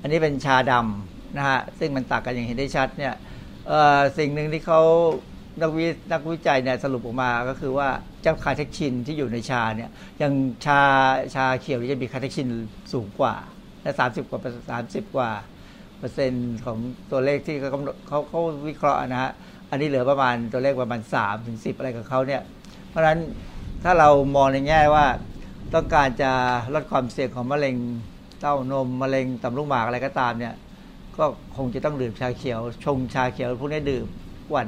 [0.00, 3.14] อันนี้เป็นชาดำนะฮะซึ่งมันต่างกันอย่างเห็นได้ชัดเนี่ย
[4.18, 4.80] สิ่งหนึ่งที่เขา
[5.60, 7.88] นักวินักวิจัยเนี่ยสรุปออกมาก็คือว่า
[8.22, 10.32] เจ้าคาเทคชินที่อยู่ในชาเนี่ยอย่าง
[10.64, 10.80] ชา
[11.34, 12.48] ชาเขียวจะมีคาเทคชิน
[12.92, 13.34] สูงกว่า
[13.82, 14.40] และสามสิบกว่า
[14.70, 15.30] สามสิบกว่า
[15.98, 16.78] เปอร์เซ็นต์ของ
[17.10, 19.32] ตัวเลขที่เขากำหนดเขาเขาวิเคราะห์นะฮะ
[19.70, 22.42] อันนี้เหลือประมาณตัวเลขประมาณสามถึงสิบอะไรของเขาเนี่ย
[22.88, 23.18] เพราะฉะนั้น
[23.84, 25.06] ถ้าเรามองในแง่ว่า
[25.74, 26.30] ต้องการจะ
[26.74, 27.76] ลดความเสี่ยงของมะเร็ง
[28.40, 30.54] เต้านมมะเร็งต่ำลูกหมากอะไรก็ตามเนี่ย
[31.18, 31.24] ก็
[31.56, 34.06] คงจะต้องดื่มชาเขียว ชงชาเขียวพวกนี้ดื่ม
[34.54, 34.66] วัน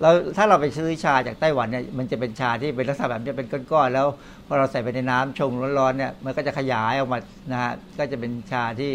[0.00, 4.06] เราถ้าเราไปซื้อชาจากไต้หวันเนี่ยมันจะเป็นชาที่เป็นลักษณะแบบนี้เป็นก้อนๆแล้ว
[4.46, 7.18] พอเราใส่ไปในน้ำชงร้อนๆเนี่ยมันก็จะขยายออกมา
[7.52, 8.92] นะฮะก็จะเป็นชาที่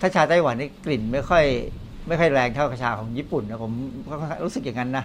[0.00, 1.44] ถ้าชาไต้หวันนี่กลิ่นไม่ค่อย
[2.08, 3.72] ไม่ค่อยแรงเท่าชาของญี่ปุ่นนะผม
[4.44, 5.04] รู้สึกอย่างนั้นนะ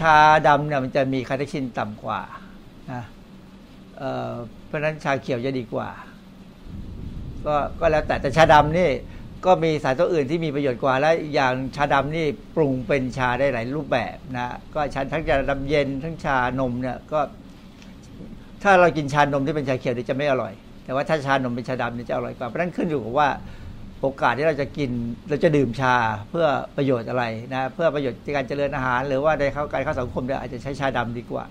[0.00, 0.16] ชา
[0.46, 2.20] ดำเนี่ยมันจะมีคาเทชินต่ำกว่า
[2.92, 3.02] นะ
[4.66, 5.88] เพราะฉะนั้นชาเขียวจะดีกว่า
[7.48, 8.90] ก็ก็แล้วแต่แต่ชาดำนี่
[9.46, 12.26] ก็มีสารตัวอื่นที่มีประโยชน์กว่าและอย่างชาดำนี่
[12.56, 17.20] ปรุงเป็นชาได้หลายรูปแบบนะก็ชาทั้งชาดำเย็นทั้งชานมเนี่ยก็
[18.62, 20.52] ถ้าเรากินชานมที่เป็นชาเขียวนี่จะไม่อร่อย
[20.84, 23.28] แต่ว่าถ้าชานมเป็นชาดำนี่จะอร่อยกว่าเพราะนั้นขึ้นอยู่กับว่า
[24.00, 24.90] โอกาสที่เราจะกิน
[25.28, 25.94] เราจะดื่มชา
[26.30, 26.46] เพื่อ
[26.76, 31.44] ประโยชน์อะไรนะเพื่อประโยชน์ในการเจริญอาหาร หรือว่าในเข้าการเข้าสังคมเนี่ยอาจจะใช้ชาดำดีกว่า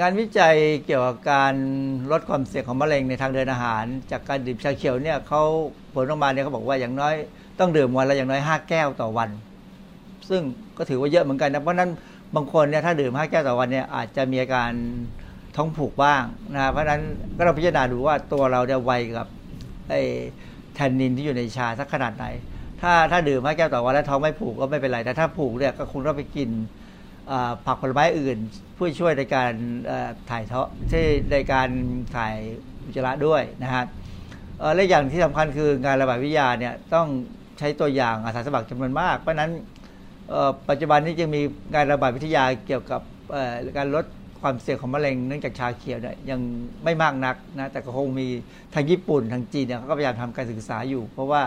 [0.00, 1.54] งานวิจัยเกี่ยวกับการ
[2.12, 5.42] ลดความเสี่ยงของมะเร็งในทางเดินอาหาร จากการดื่มชาเขียวเนี่ยเขา
[5.94, 7.14] ผลออกมาเนี่ยเขาบอกว่าอย่างน้อย
[7.58, 9.30] ต้องดื่มวันละอย่างน้อยห้าแก้วต่อวัน
[10.28, 10.42] ซึ่ง
[10.78, 11.90] ก็ถือว่าเยอะเหมือนกันนะเพราะนั้น
[12.34, 14.70] บางคนเนี่ยถ้าดื่มห้าแก้วต่อวันเนี่ยอาจจะมีอาการ
[15.56, 16.22] ท้องผูกบ้าง
[16.54, 17.02] นะเพราะนั้น
[17.36, 19.26] ก็เราพิจารณาดูว่าตัวเราเนี่ยไวกับ
[19.90, 20.02] ไอ้
[20.74, 22.26] แทนนินที่อยู่ในชาสักขนาดไหน
[22.80, 26.50] ถ้าถ้าดื่มห้าแก้วต่อวันแล้วท้องไม่ผูกก็ไม่เป็นไรแต่ถ้าผูกเนี่ยก็คงต้องไปกิน
[27.66, 28.38] ผักผลไม้อื่น
[28.74, 29.52] เพื่อช่วยในการ
[30.30, 31.68] ถ่ายเทาะที่ในการ
[32.16, 32.36] ถ่าย
[32.84, 33.84] อุจจาระด้วยนะฮะ
[34.74, 37.06] และอย่างที่สำคัญคืองานระบาดวิทยาเนี่ยต้อง
[37.58, 39.50] ใช้ตัวอย่างอาสาสมัครจำนวนมาก เพราะนั้น
[40.68, 41.42] ปัจจุบันนี้ยังมี
[41.74, 43.00] งานระบาดวิทยาเกี่ยวกับ
[43.78, 44.04] การลด
[44.40, 46.40] ความเสี่ยงของมะเร็งเนื่องจากชาเขียวเนี่ยยัง
[46.84, 48.28] ไม่มากนักนะแต่ก็คงมี
[48.74, 51.42] ทางญี่ปุ่นทางจีนเนี่ยเขาก็พยายามทำการศึกษาอยู่ เพราะว่า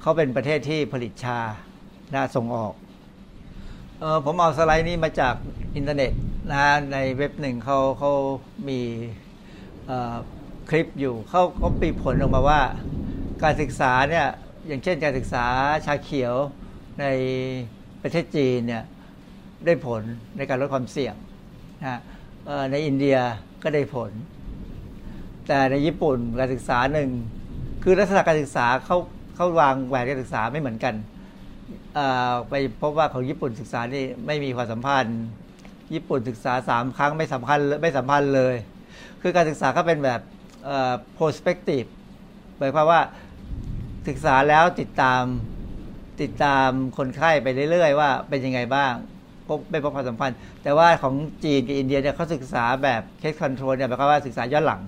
[0.00, 1.38] เขาเป็นประเทศที่ผลิตชา
[2.14, 2.72] นะส่งออก
[4.02, 5.34] ออผมเอาสไลด์นี้มาจาก
[5.76, 6.12] อินเทอร์เน็ต
[6.52, 8.12] นะในเว็บหนึ่งเขาเขา
[8.68, 8.80] มี
[10.70, 12.60] คลิปอยู่เขาเขาปีผลออกมาว่า
[13.42, 14.26] การศึกษาเนี่ย
[14.66, 15.44] อย่างเช่นการศึกษา
[15.86, 16.34] ชาเขียว
[17.00, 17.04] ใน
[18.02, 18.84] ประเทศจีนเนี่ย
[19.64, 20.02] ได้ผล
[20.36, 21.14] ในการลดความเสี่ยง
[21.82, 22.00] นะ
[22.70, 23.18] ในอินเดีย
[23.62, 24.10] ก็ได้ผล
[25.46, 27.10] แต่ในญี่ปุ่นการศึกษาหนึ่ง
[27.82, 28.96] คือลักษณะการศึกษาเขา
[29.34, 30.94] เขาวางแหวนการศึกษาไม่เหมือนกัน
[32.50, 35.20] ไปพบว่าของญี่ปุ่นศึกษานี่ไม่มีความสัมพันธ์
[35.94, 38.54] ญี่ปุ่นศึกษาสามครั้งไม่สำคัญไม่สัมพันธ์เลย
[39.22, 40.20] คือการศึกษาก็เป็นแบบ
[41.16, 41.88] prospective
[42.58, 43.00] หมายความว่า
[44.08, 45.22] ศึกษาแล้วติดตาม
[46.22, 46.68] ติดตาม
[46.98, 48.92] คนไข้ไปเรื่อยๆ ว่าเป็นยังไงบ้าง
[49.48, 51.14] พบไม่พบความสัมพันธ์ แต่ว่าของ
[51.44, 54.82] จีนกับอินเดียเนี่ยเขาศึกษาแบบ case control เนี่ยหมายความว่าศึกษาย้อนหลัง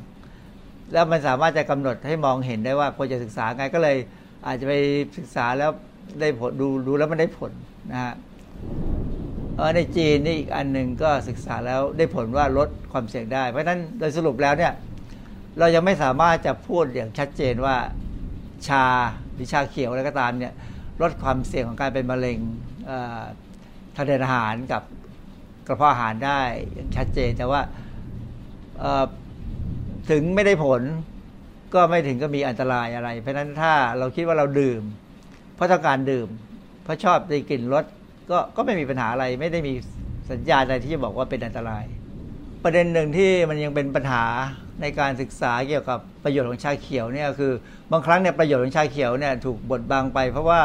[0.92, 3.96] แล้วมันสามารถจะกำหนดให้มองเห็นได้ว่าควรจะศึกษาไงก็เลย
[4.46, 4.74] อาจจะไป
[5.18, 5.70] ศึกษาแล้ว
[6.20, 7.52] ได้ผลดูดูแล้วมันได้ผล
[7.90, 8.14] นะฮะ
[9.76, 14.72] ในจีนนี่อีกอันหนึ่งก็ศึกษาแล้วได้ผลว่าลดความเสี่ยงได้ เพราะฉะนั้นโดยสรุปแล้วเนี่ย
[15.58, 17.76] เรายังไม่สามารถจะพูดอย่างชัดเจนว่า
[18.68, 18.86] ชา
[19.34, 20.54] หรือชาเขียวอะไรก็ตามเนี่ย
[21.02, 22.38] ลดความเสี่ยงของการเป็นมะเร็ง
[23.96, 24.82] ทางเดินอาหารกับ
[25.66, 26.40] กระเพาะอาหารได้
[26.74, 27.60] อย่างชัดเจนแต่ว่า
[30.10, 30.82] ถึงไม่ได้ผล
[31.74, 34.82] ก็ไม่ถึงก็มีอันตรายอะไร เพราะฉะนั้นถ้าเราคิดว่าเราดื่ม
[35.56, 36.28] เพราะต้องการดื่ม
[36.84, 37.84] เพราะชอบได้กลิ่นรส
[38.30, 39.74] ก็ก็ไม่มีปัญหาอะไร ไม่ได้มี
[40.30, 41.84] สัญญาณอะไรที่จะบอกว่าเป็นอันตราย
[42.64, 44.24] ประเด็นหนึ่งที่มันยังเป็นปัญหา
[44.80, 47.52] ในการศึกษาเกี่ยวกับประโยชน์ของชาเขียวเนี่ยคือ
[47.92, 50.60] บางครั้งเนี่ยประโยชน์ของชาเขียวเนี่ยถูกบดบังไป เพราะว่า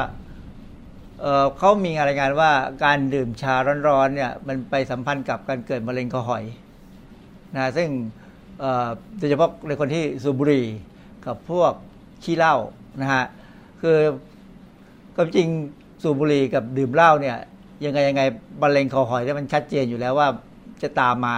[1.21, 2.51] เเขามีรายงานว่า
[2.83, 3.55] การดื่มชา
[3.87, 6.43] ร้อนๆเนี่ยมันไปสัมพันธ์กับการเกิดมะเร็งคอหอย
[7.55, 7.89] นะซึ่ง
[9.17, 10.65] โดยเฉพาะในคนที่สูบบุหรี่
[11.25, 11.73] กับพวก
[12.23, 12.55] ขี้เหล้า
[13.01, 13.25] นะฮะ
[13.81, 13.97] คือ
[15.15, 15.47] ก็จริง
[16.01, 17.37] สูบบุหรี่กับดื่มเหล้าเนี่ย
[17.85, 18.21] ยังไงยังไง
[18.61, 20.27] มะเร็งคอหอยเนี่ยมันชัดเจนอยู่แล้วว่า
[20.83, 21.37] จะตามมา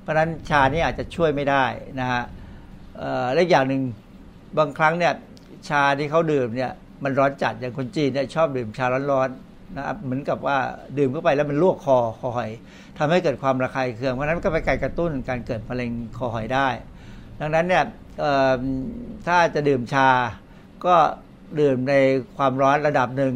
[0.00, 1.64] เพราะฉะนั้นชานี่อาจจะช่วยไม่ได้
[2.00, 2.22] นะฮะ
[3.34, 3.82] และอย่างหนึ่ง
[4.58, 5.12] บางครั้งเนี่ย
[5.68, 6.72] ชาที่เขาดื่มเนี่ย
[7.04, 10.58] มันร้อนจัดอย่างคนจีนเนี่ยชอบดื่มชาร้อนๆนะครับเหมือนกับว่า
[10.98, 12.50] ดื่มเข้าไปแล้วมันลวกคอคอหอย
[12.98, 16.68] ทำให้เกิดความระคายเคืองเพราะนั้นก็ไปกรกระตุ้นการเกิดมะเร็งคอหอยได้
[17.40, 17.84] ดังนั้นเนี่ย
[19.26, 20.08] ถ้าจะดื่มชา
[20.86, 20.96] ก็
[21.60, 21.94] ดื่มใน
[22.36, 23.34] ความร้อนระดับหนึ่ง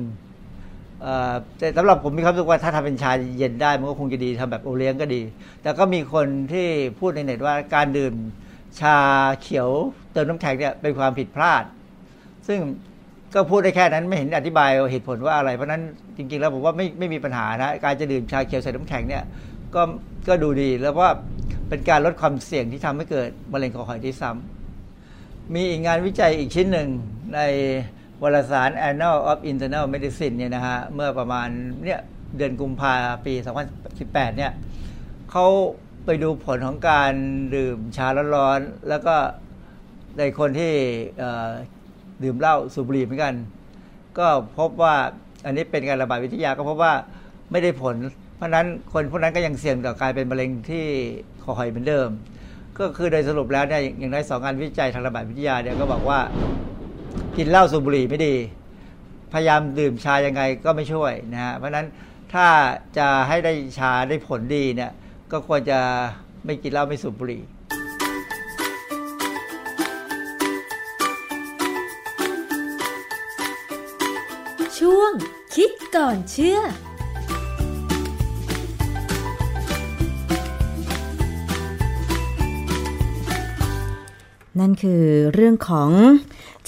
[1.59, 5.23] แต่สำหรับผมมีความรู้สึกว่าถ้าทำเป็นชาเย็นได้มันก็คงจะดีทำแบบโอเลี้ยงก็ดี
[5.63, 6.67] แต่ก็มีคนที่
[6.99, 8.15] พูดในเน็ตว่าการดื่ม
[8.81, 8.97] ชา
[9.41, 9.69] เขียว
[10.13, 11.65] เติมน้ำแข็งเนี่ยเป็นความผิดพลาด
[12.49, 12.59] ซึ่ง
[13.35, 15.83] ก็พูดได้แค่นั้นไม่เห็นอธิบายเหตุผลว่าอะไรเพราะนั้น
[16.17, 19.25] จริง ๆ แล้วผมว่าไม่ไม่มีปัญหานะการจะดื่มชาเขียวใส่น้ำแข็งเนี่ย
[19.75, 19.83] ก็
[20.29, 21.11] ก็ดูดีแล้วว่า
[21.69, 26.89] เป็นการลดความเสี่ยงที่ทำให้เกิดมะเร็งคอหอยที่ซ้ำมีอีกงานวิจัยอีกชิ้นหนึ่ง
[27.35, 27.41] ใน
[28.23, 31.49] วารสาร Annal of Internal Medicine เนี่ยนะฮะเมื่อประมาณ
[31.85, 32.01] เนี่ย
[32.37, 32.95] เดือนกุมภา
[33.27, 33.35] ปี
[33.87, 34.53] 2018 เนี่ย
[35.31, 35.47] เขา
[36.05, 37.13] ไปดูผลของการ
[37.55, 38.07] ดื่มชา
[38.37, 39.17] ร้อนๆแล้วก็
[40.19, 40.73] ในคนที่
[42.23, 43.35] ดื่มเหล้าสูบบุหรี่เหมือนกัน
[44.19, 44.27] ก็
[44.59, 44.95] พบว่า
[45.45, 46.93] อันนี้เป็นการระบาดวิทยาก็พบว่า
[47.51, 47.95] ไม่ได้ผล
[48.37, 50.85] เพราะนั้นคนพวกนั้นก็ยังเสี่ยงต่อการเป็นมะเร็งที่
[51.43, 52.09] คอหอยเหมือนเดิม
[52.79, 56.21] ก็คือโดยสรุปแล้วเนี่ยอย่างน้อยสองงานวิจัยทางระบาดวิทยาเนี่ยก็บอกว่า
[57.43, 58.35] กินเหล้าสูบบุหรี่ไม่ดี
[59.33, 61.87] พยายามดื่มชายังไงก็ไม่ช่วยนะฮะเพราะนั้น
[62.33, 62.47] ถ้า
[62.99, 64.93] จะให้ได้ชาได้ผลดีเนี่ย
[65.33, 65.79] ก็ควรจะ
[66.45, 67.43] ไม่กินเหล้าไม่สูบบุหรี่
[74.79, 75.13] ช่วง
[75.55, 76.61] คิดก่อนเชื่อ
[84.61, 85.03] นั่นคือ
[85.35, 85.91] เรื่องของ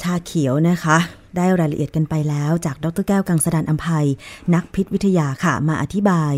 [0.01, 0.97] ชาเขียวนะคะ
[1.37, 4.07] ได้รายละเอียดกันไปแล้วจากดรแก้วกังสดานอัมภัย
[4.55, 6.35] นักพิษวิทยาค่ะ มาอธิบาย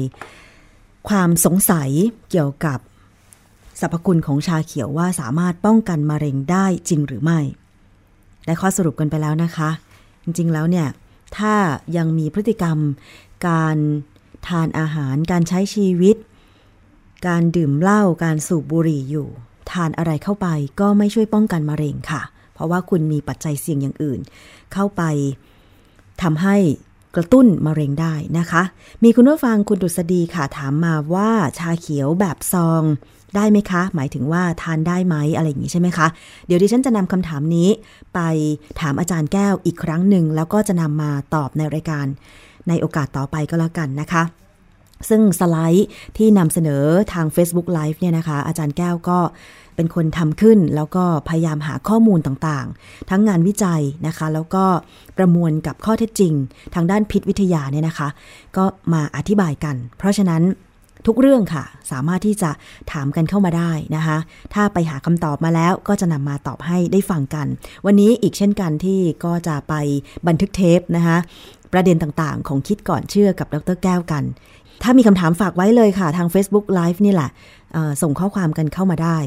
[1.09, 1.91] ความสงสัย
[2.31, 2.79] เกี่ยวกับ
[3.81, 7.41] สรรพคุณของชาเขียวว่าสามารถป้องกันมะเร็งได้จริงหรือไม่
[8.47, 9.71] ได้ข้อสรุปกันไปแล้วนะคะ
[10.25, 10.89] จริงๆแล้วเนี่ย
[11.37, 11.55] ถ้า
[11.97, 12.79] ยังมีพฤติกรรม
[13.49, 13.77] การ
[14.49, 16.17] ทานอาหาร การใช้ชีวิต
[17.27, 19.29] การดื่มเหล้าการสูบบุหรี่อยู่
[19.71, 20.47] ทานอะไรเข้าไป
[20.81, 22.23] ก็ไม่ช่วยป้องกันมะเร็งค่ะ
[22.55, 24.21] เพราะว่าคุณมีปัจจัยเสี่ยงอย่างอื่น
[24.73, 25.03] เข้าไป
[26.23, 26.57] ทำให้
[27.17, 28.63] กระตุ้นมะเร็งได้นะคะ
[29.05, 32.83] มีคุณผู้ฟังคุณดุษฎีค่ะถามมาว่าชาเขียวแบบซอง
[33.37, 36.07] ได้ไหมคะ หมายถึงว่าทานได้ไหมอะไรอย่างนี้ใช่ไหมคะ
[36.47, 37.69] เดี๋ยวดิฉันจะนำคำถามนี้
[38.15, 38.21] ไป
[38.81, 42.07] ถามอาจารย์แก้วอีกครั้งหนึ่ง แล้วก็จะนำมาตอบในรายการ
[42.69, 44.23] ในโอกาสต่อไปก็แล้วกันนะคะ
[45.09, 45.87] ซึ่งสไลด์
[46.17, 49.19] ที่นำเสนอทาง Facebook Live เนี่ยนะคะ อาจารย์แก้วก็
[49.77, 54.65] เป็นคนทำขึ้น แล้วก็พยายามหาข้อมูลต่างๆ ทั้งงานวิจัยนะคะ แล้วก็
[55.19, 56.33] ประมวลกับข้อเท็จจริง
[56.75, 58.09] ทางด้านพิษวิทยาเนี่ยนะคะ
[58.57, 60.43] ก็มาอธิบายกัน เพราะฉะนั้น
[61.07, 62.51] ทุกเรื่องค่ะ สามารถที่จะ
[62.93, 64.17] ถามกันเข้ามาได้นะคะ
[64.55, 67.47] ถ้าไปหาคำตอบมาแล้วก็จะนำมาตอบให้ได้ฟังกัน
[67.87, 69.75] วันนี้อีกเช่นกันที่ก็จะไป
[70.27, 71.17] บันทึกเทปนะคะ
[71.73, 74.25] ประเด็นต่างๆ ของคิดก่อนเชื่อกับดรแก้วกัน
[74.83, 77.31] ถ้ามีคำถามฝากไว้เลยค่ะ ทาง Facebook Live นี่แหละ
[78.03, 79.19] ส่งข้อความกันเข้ามาได้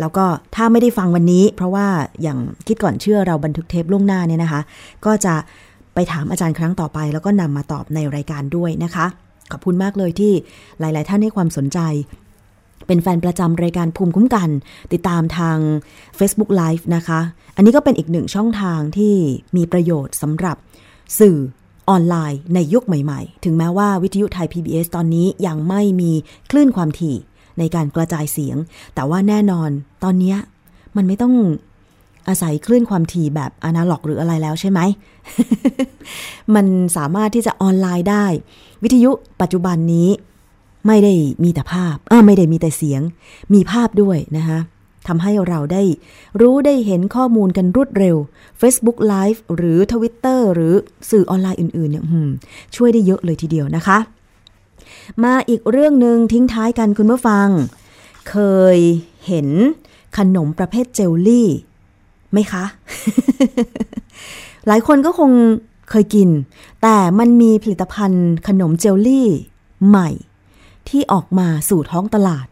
[0.00, 0.24] แล้วก็
[0.54, 1.86] ถ้าไม่ได้ฟังวันนี้ เพราะว่า
[2.22, 4.60] อย่างคิดก่อนเชื่อเราบันทึกเทปล่วงหน้าเนี่ยนะคะ
[5.04, 5.34] ก็จะ
[5.94, 9.06] ไปถามอาจารย์ครั้งต่อไป แล้วก็นำมาตอบในรายการด้วยนะคะ
[9.52, 10.32] ขอบคุณมากเลยที่
[10.80, 11.78] หลาย ๆ ท่านให้ความสนใจ
[12.86, 14.48] เป็นแฟนประจำรายการภูมิคุ้มกัน
[14.92, 15.58] ติดตามทาง
[16.18, 17.20] Facebook Live นะคะ
[17.56, 19.14] อันนี้ก็เป็นอีกหนึ่งช่องทางที่
[19.56, 20.56] มีประโยชน์สำหรับ
[21.18, 21.36] สื่อ
[21.88, 26.12] ออนไลน์ในยุคใหม่ ๆ ถึงแม้ว่าวิทยุไทย PBS ตอนนี้ยังไม่มี
[26.50, 27.16] คลื่นความถี่
[27.58, 28.56] ในการกระจายเสียง
[28.94, 29.70] แต่ว่าแน่นอน
[30.04, 30.34] ตอนนี้
[30.96, 31.34] มันไม่ต้อง
[32.28, 34.80] อาศัยคลื่นความถี่แบบอนาล็อกหรืออะไรแล้วใช่ไหม
[36.54, 38.26] มันสามารถที่จะออนไลน์ได้
[38.82, 40.08] วิทยุปัจจุบันนี้
[40.86, 41.12] ไม่ได้
[41.44, 43.00] มีแต่ภาพเออไม่ได้มีแต่เสียง
[43.54, 44.58] มีภาพด้วยนะคะ
[45.08, 45.82] ทำให้เราได้
[46.40, 48.16] รู้ได้เห็นข้อมูลกันรวดเร็ว
[48.60, 50.74] Facebook Live หรือ Twitter หรือ
[51.10, 52.04] สื่อออนไลน์อื่นๆเนี่ย
[52.76, 53.98] ช่วยได้เยอะเลยทีเดียวนะคะ
[55.24, 57.48] มาอีกเรื่องหนึ่งทิ้งท้ายกันคุณผู้ฟัง
[58.30, 58.36] เค
[58.76, 58.78] ย
[59.26, 59.48] เห็น
[60.16, 61.48] ขนมประเภทเจลลี่
[62.32, 62.64] ไหมคะ
[64.66, 65.30] หลายคนก็คง
[65.90, 66.28] เคยกิน
[66.82, 69.28] แต่มันมีผลิตภัณฑ์ขนมเจลลี่
[69.88, 70.10] ใหม่
[70.88, 72.46] ที่ออกมาสู่ท้องตลาด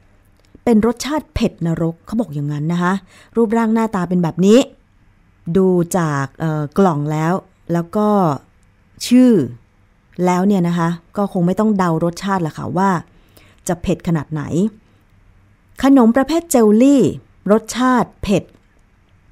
[0.65, 2.93] เป็นรสชาติเผ็ดนรกเขาบอกอย่างนั้นนะคะ
[3.37, 4.59] รูปร่างหน้าตาเป็นแบบนี้
[5.57, 6.25] ดูจาก
[6.79, 7.33] กล่องแล้ว
[7.73, 8.09] แล้วก็
[9.07, 9.33] ชื่อ
[10.27, 12.91] แล้วเนี่ยนะคะ ก็คงไม่ต้องเดารสชาติละค่ะว่า
[13.69, 14.43] จะเผ็ดขนาดไหน
[15.83, 17.03] ขนมประเภทเจลลี่
[17.53, 18.43] รสชาติเผ็ด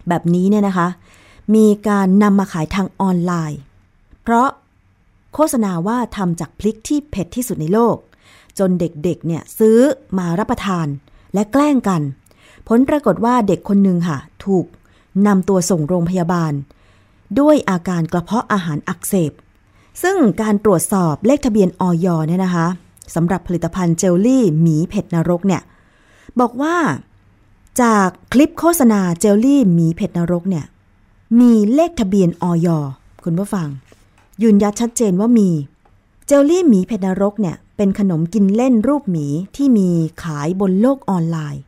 [0.09, 0.89] แบบนี้เนี่ยนะคะ
[1.55, 3.61] มีการนำมาขายทางออนไลน์
[4.23, 4.49] เพราะ
[5.35, 7.97] โฆษณาว่าทำจากพริกที่เผ็ดที่สุดในโลก
[8.59, 9.79] จนเด็กๆเนี่ยซื้อ
[10.19, 10.87] มารับประทาน
[11.35, 12.03] และแกล้งกัน
[12.69, 14.67] ผลปรากฏว่าเด็กคนหนึ่งค่ะ ถูก
[15.27, 16.53] นำตัวส่งโรงพยาบาล
[17.41, 19.33] ด้วยอาการกระเพาะอาหารอักเสบ
[20.03, 22.67] ซึ่งการตรวจสอบเลขทะเบียนออยเนี่ยนะคะ
[23.15, 25.63] สำหรับผลิตภัณฑ์เจลลี่หมีเผ็ดนรกเนี่ย
[26.41, 26.77] บอกว่า
[27.83, 30.65] จากคลิปโฆษณาเจลลี่หมีเผ็ดนรกเนี่ย
[31.41, 32.69] มีเลขทะเบียนออย
[33.25, 33.69] คุณผู้ฟัง
[34.43, 35.51] ยืนยันชัดเจนว่ามี
[36.27, 39.27] เจลลี่หมีเผ็ดนรกเนี่ยเป็นขนมกินเล่นรูปหมี
[39.57, 39.89] ที่มี
[40.25, 41.63] ขายบนโลกออนไลน์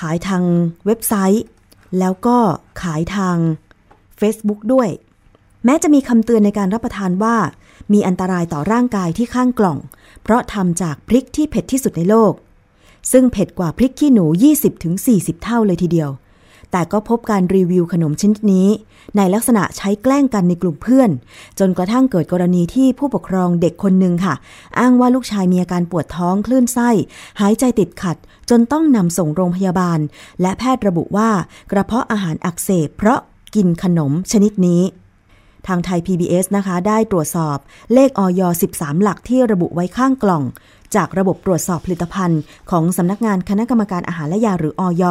[0.00, 0.42] ขายทาง
[0.86, 1.44] เว็บไซต์
[1.98, 2.36] แล้วก็
[2.82, 3.36] ขายทาง
[4.20, 4.88] Facebook ด้วย
[5.64, 7.36] แม้จะมีคำเตือนในการรับประทานว่า
[7.92, 9.78] มีอันตรายต่อร่างกายที่ข้างกล่อง
[10.22, 12.32] เพราะทำจากพริกที่เผ็ดที่สุดในโลก
[13.12, 14.24] ซึ่งเผ็ดกว่าพริกขี้หนู
[14.84, 16.10] 20-40 เท่าเลยทีเดียว
[16.70, 18.68] แต่ก็พบการรีวิวขนมชนิดนี้
[19.16, 21.10] ในลักษณะใช้แกล้งกันในกลุ่มเพื่อน
[21.58, 24.34] จนกระทั่งเกิดกรณีที่ผู้ปกครองเด็กคนหนึ่งค่ะ
[24.78, 26.90] อ้างว่าลูกชายมีอาการปวดท้องคลื่นไส้
[27.40, 28.16] หายใจติดขัด
[28.50, 29.98] จนต้องนำส่งโรงพยาบาล
[30.40, 31.30] และแพทย์ระบุว่า
[31.70, 33.20] กระเพาะอาหารอักเสบเพราะ
[33.54, 34.82] กินขนมชนิดนี้
[35.68, 37.58] ทางไทย PBS นะคะ ได้ตรวจสอบ
[37.94, 38.40] เลขออย
[38.74, 40.42] 13 หลักที่ระบุไว้ข้างกล่อง
[40.96, 42.40] จากระบบตรวจสอบผลิตภัณฑ์
[42.70, 45.04] ของสำนักงานคณะกรรมการอาหารและยาหรือออย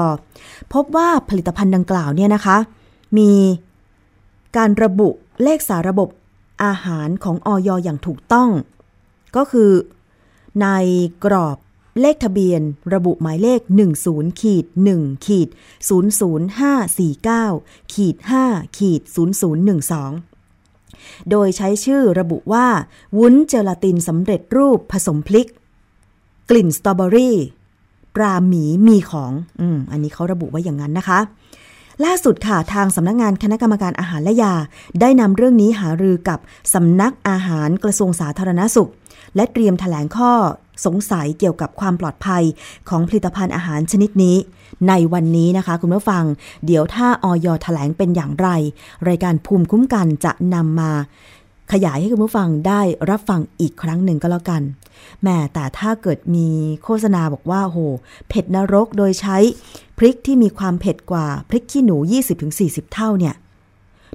[0.74, 2.58] พบว่าผลิตภัณฑ์ดังกล่าวเนี่ยนะคะ
[3.18, 3.32] มี
[4.58, 5.10] การระบุ
[5.44, 6.10] เลขสาระบบ
[6.64, 8.50] อาหารของออยอย่างถูกต้อง
[9.36, 9.72] ก็คือ
[10.62, 10.68] ใน
[11.26, 11.58] กรอบ
[12.02, 12.62] เลขทะเบียน
[12.94, 13.62] ระบุหมายเลข
[14.14, 15.50] 10ขีด1ขีด
[17.10, 18.16] 00549ขีด
[18.48, 20.33] 5ขีด0012
[21.32, 22.66] โดยใช้ชื่อระบุว่า
[23.18, 25.48] วุ้นเจลาตินสำเร็จรูปผสมพลิก
[26.50, 27.38] กลิ่นสตรอเบอรี่
[28.16, 31.20] ปลาหมีมีของอืมอันนี้เขาระบุไว้อย่างนั้นนะคะ
[32.06, 34.54] ล่าสุดค่ะ ทางสำนักงงานคณะกรรมการอาหารและยา
[35.02, 36.40] ได้นำเรื่องนี้หารือกับ
[36.74, 38.92] สำนักอาหารกระทรวงสาธารณสุข
[39.36, 40.34] และเตรียมถแถลงข้อ
[40.86, 42.44] สงสัยเกี่ยวกับความปลอดภัย
[42.90, 44.36] ของผลิตภัณฑ์อาหารชนิดนี้
[44.88, 46.24] ในวันนี้นะคะ คุณผู้ฟัง
[46.66, 48.50] เดี๋ยวถ้าออยแถลงเป็นอย่างไร
[49.10, 50.92] รายการภูมิคุ้มกันจะนำมา
[51.74, 54.62] ขยายให้คุณผู้ฟังได้รับฟังอีกครั้งหนึ่งก็แล้วกัน
[55.24, 56.48] แม่แต่ถ้าเกิดมี
[56.84, 57.80] โฆษณาบอกว่าโห
[58.30, 59.38] เผ็ดนรกโดยใช้
[59.98, 61.98] พริกที่มีความเผ็ดกว่าพริกขี้หนู
[62.46, 63.36] 20-40 เท่าเนี่ย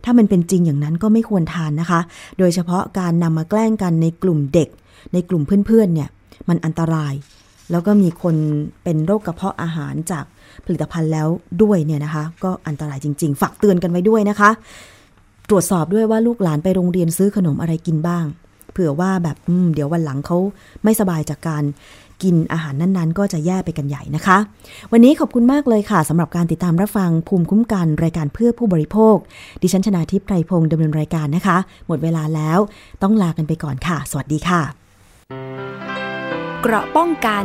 [0.05, 2.01] ถ้ามันเป็นจริงอย่างนั้นก็ไม่ควรทานนะคะ
[2.39, 4.69] โดยเฉพาะการนำมาแกล้งกันในกลุ่มเด็ก
[5.13, 6.09] ในกลุ่มเพื่อนๆเนี่ย
[6.49, 7.15] มันอันตราย
[7.71, 8.37] แล้วก็มีคน
[8.85, 10.25] เป็นโรคกระเพาะอาหารจาก
[10.67, 11.29] ผลิตภัณฑ์แล้ว
[11.63, 14.51] ด้วยเนี่ยนะคะ ก็อันตรายจริง ๆ ฝากเตือนกันไว้ด้วยนะคะ
[15.51, 18.25] ตรวจสอบด้วยว่าลูกหลานไปโรงเรียนซื้อขนมอะไรกินบ้าง
[18.73, 20.37] เผื่อว่าแบบอืมเดี๋ยววันหลังเขา
[20.85, 21.65] ไม่สบายจากการ
[22.23, 24.39] กินอาหารนั้นๆ ก็จะแย่ไปกันใหญ่นะคะ
[24.93, 29.17] วันนี้ขอบคุณมากเลยค่ะสำหรับการติดตามรับฟังภูมิคุ้มกันรายการเพื่อผู้บริโภค
[29.63, 31.57] ดิฉันชนาทิพย์ไพรพงศ์ดำเนินรายการนะคะ
[31.87, 32.59] หมดเวลาแล้ว
[33.03, 34.63] ต้องลากันไปก่อนค่ะ สวัสดีค่ะ
[36.63, 37.45] เกราะป้องกัน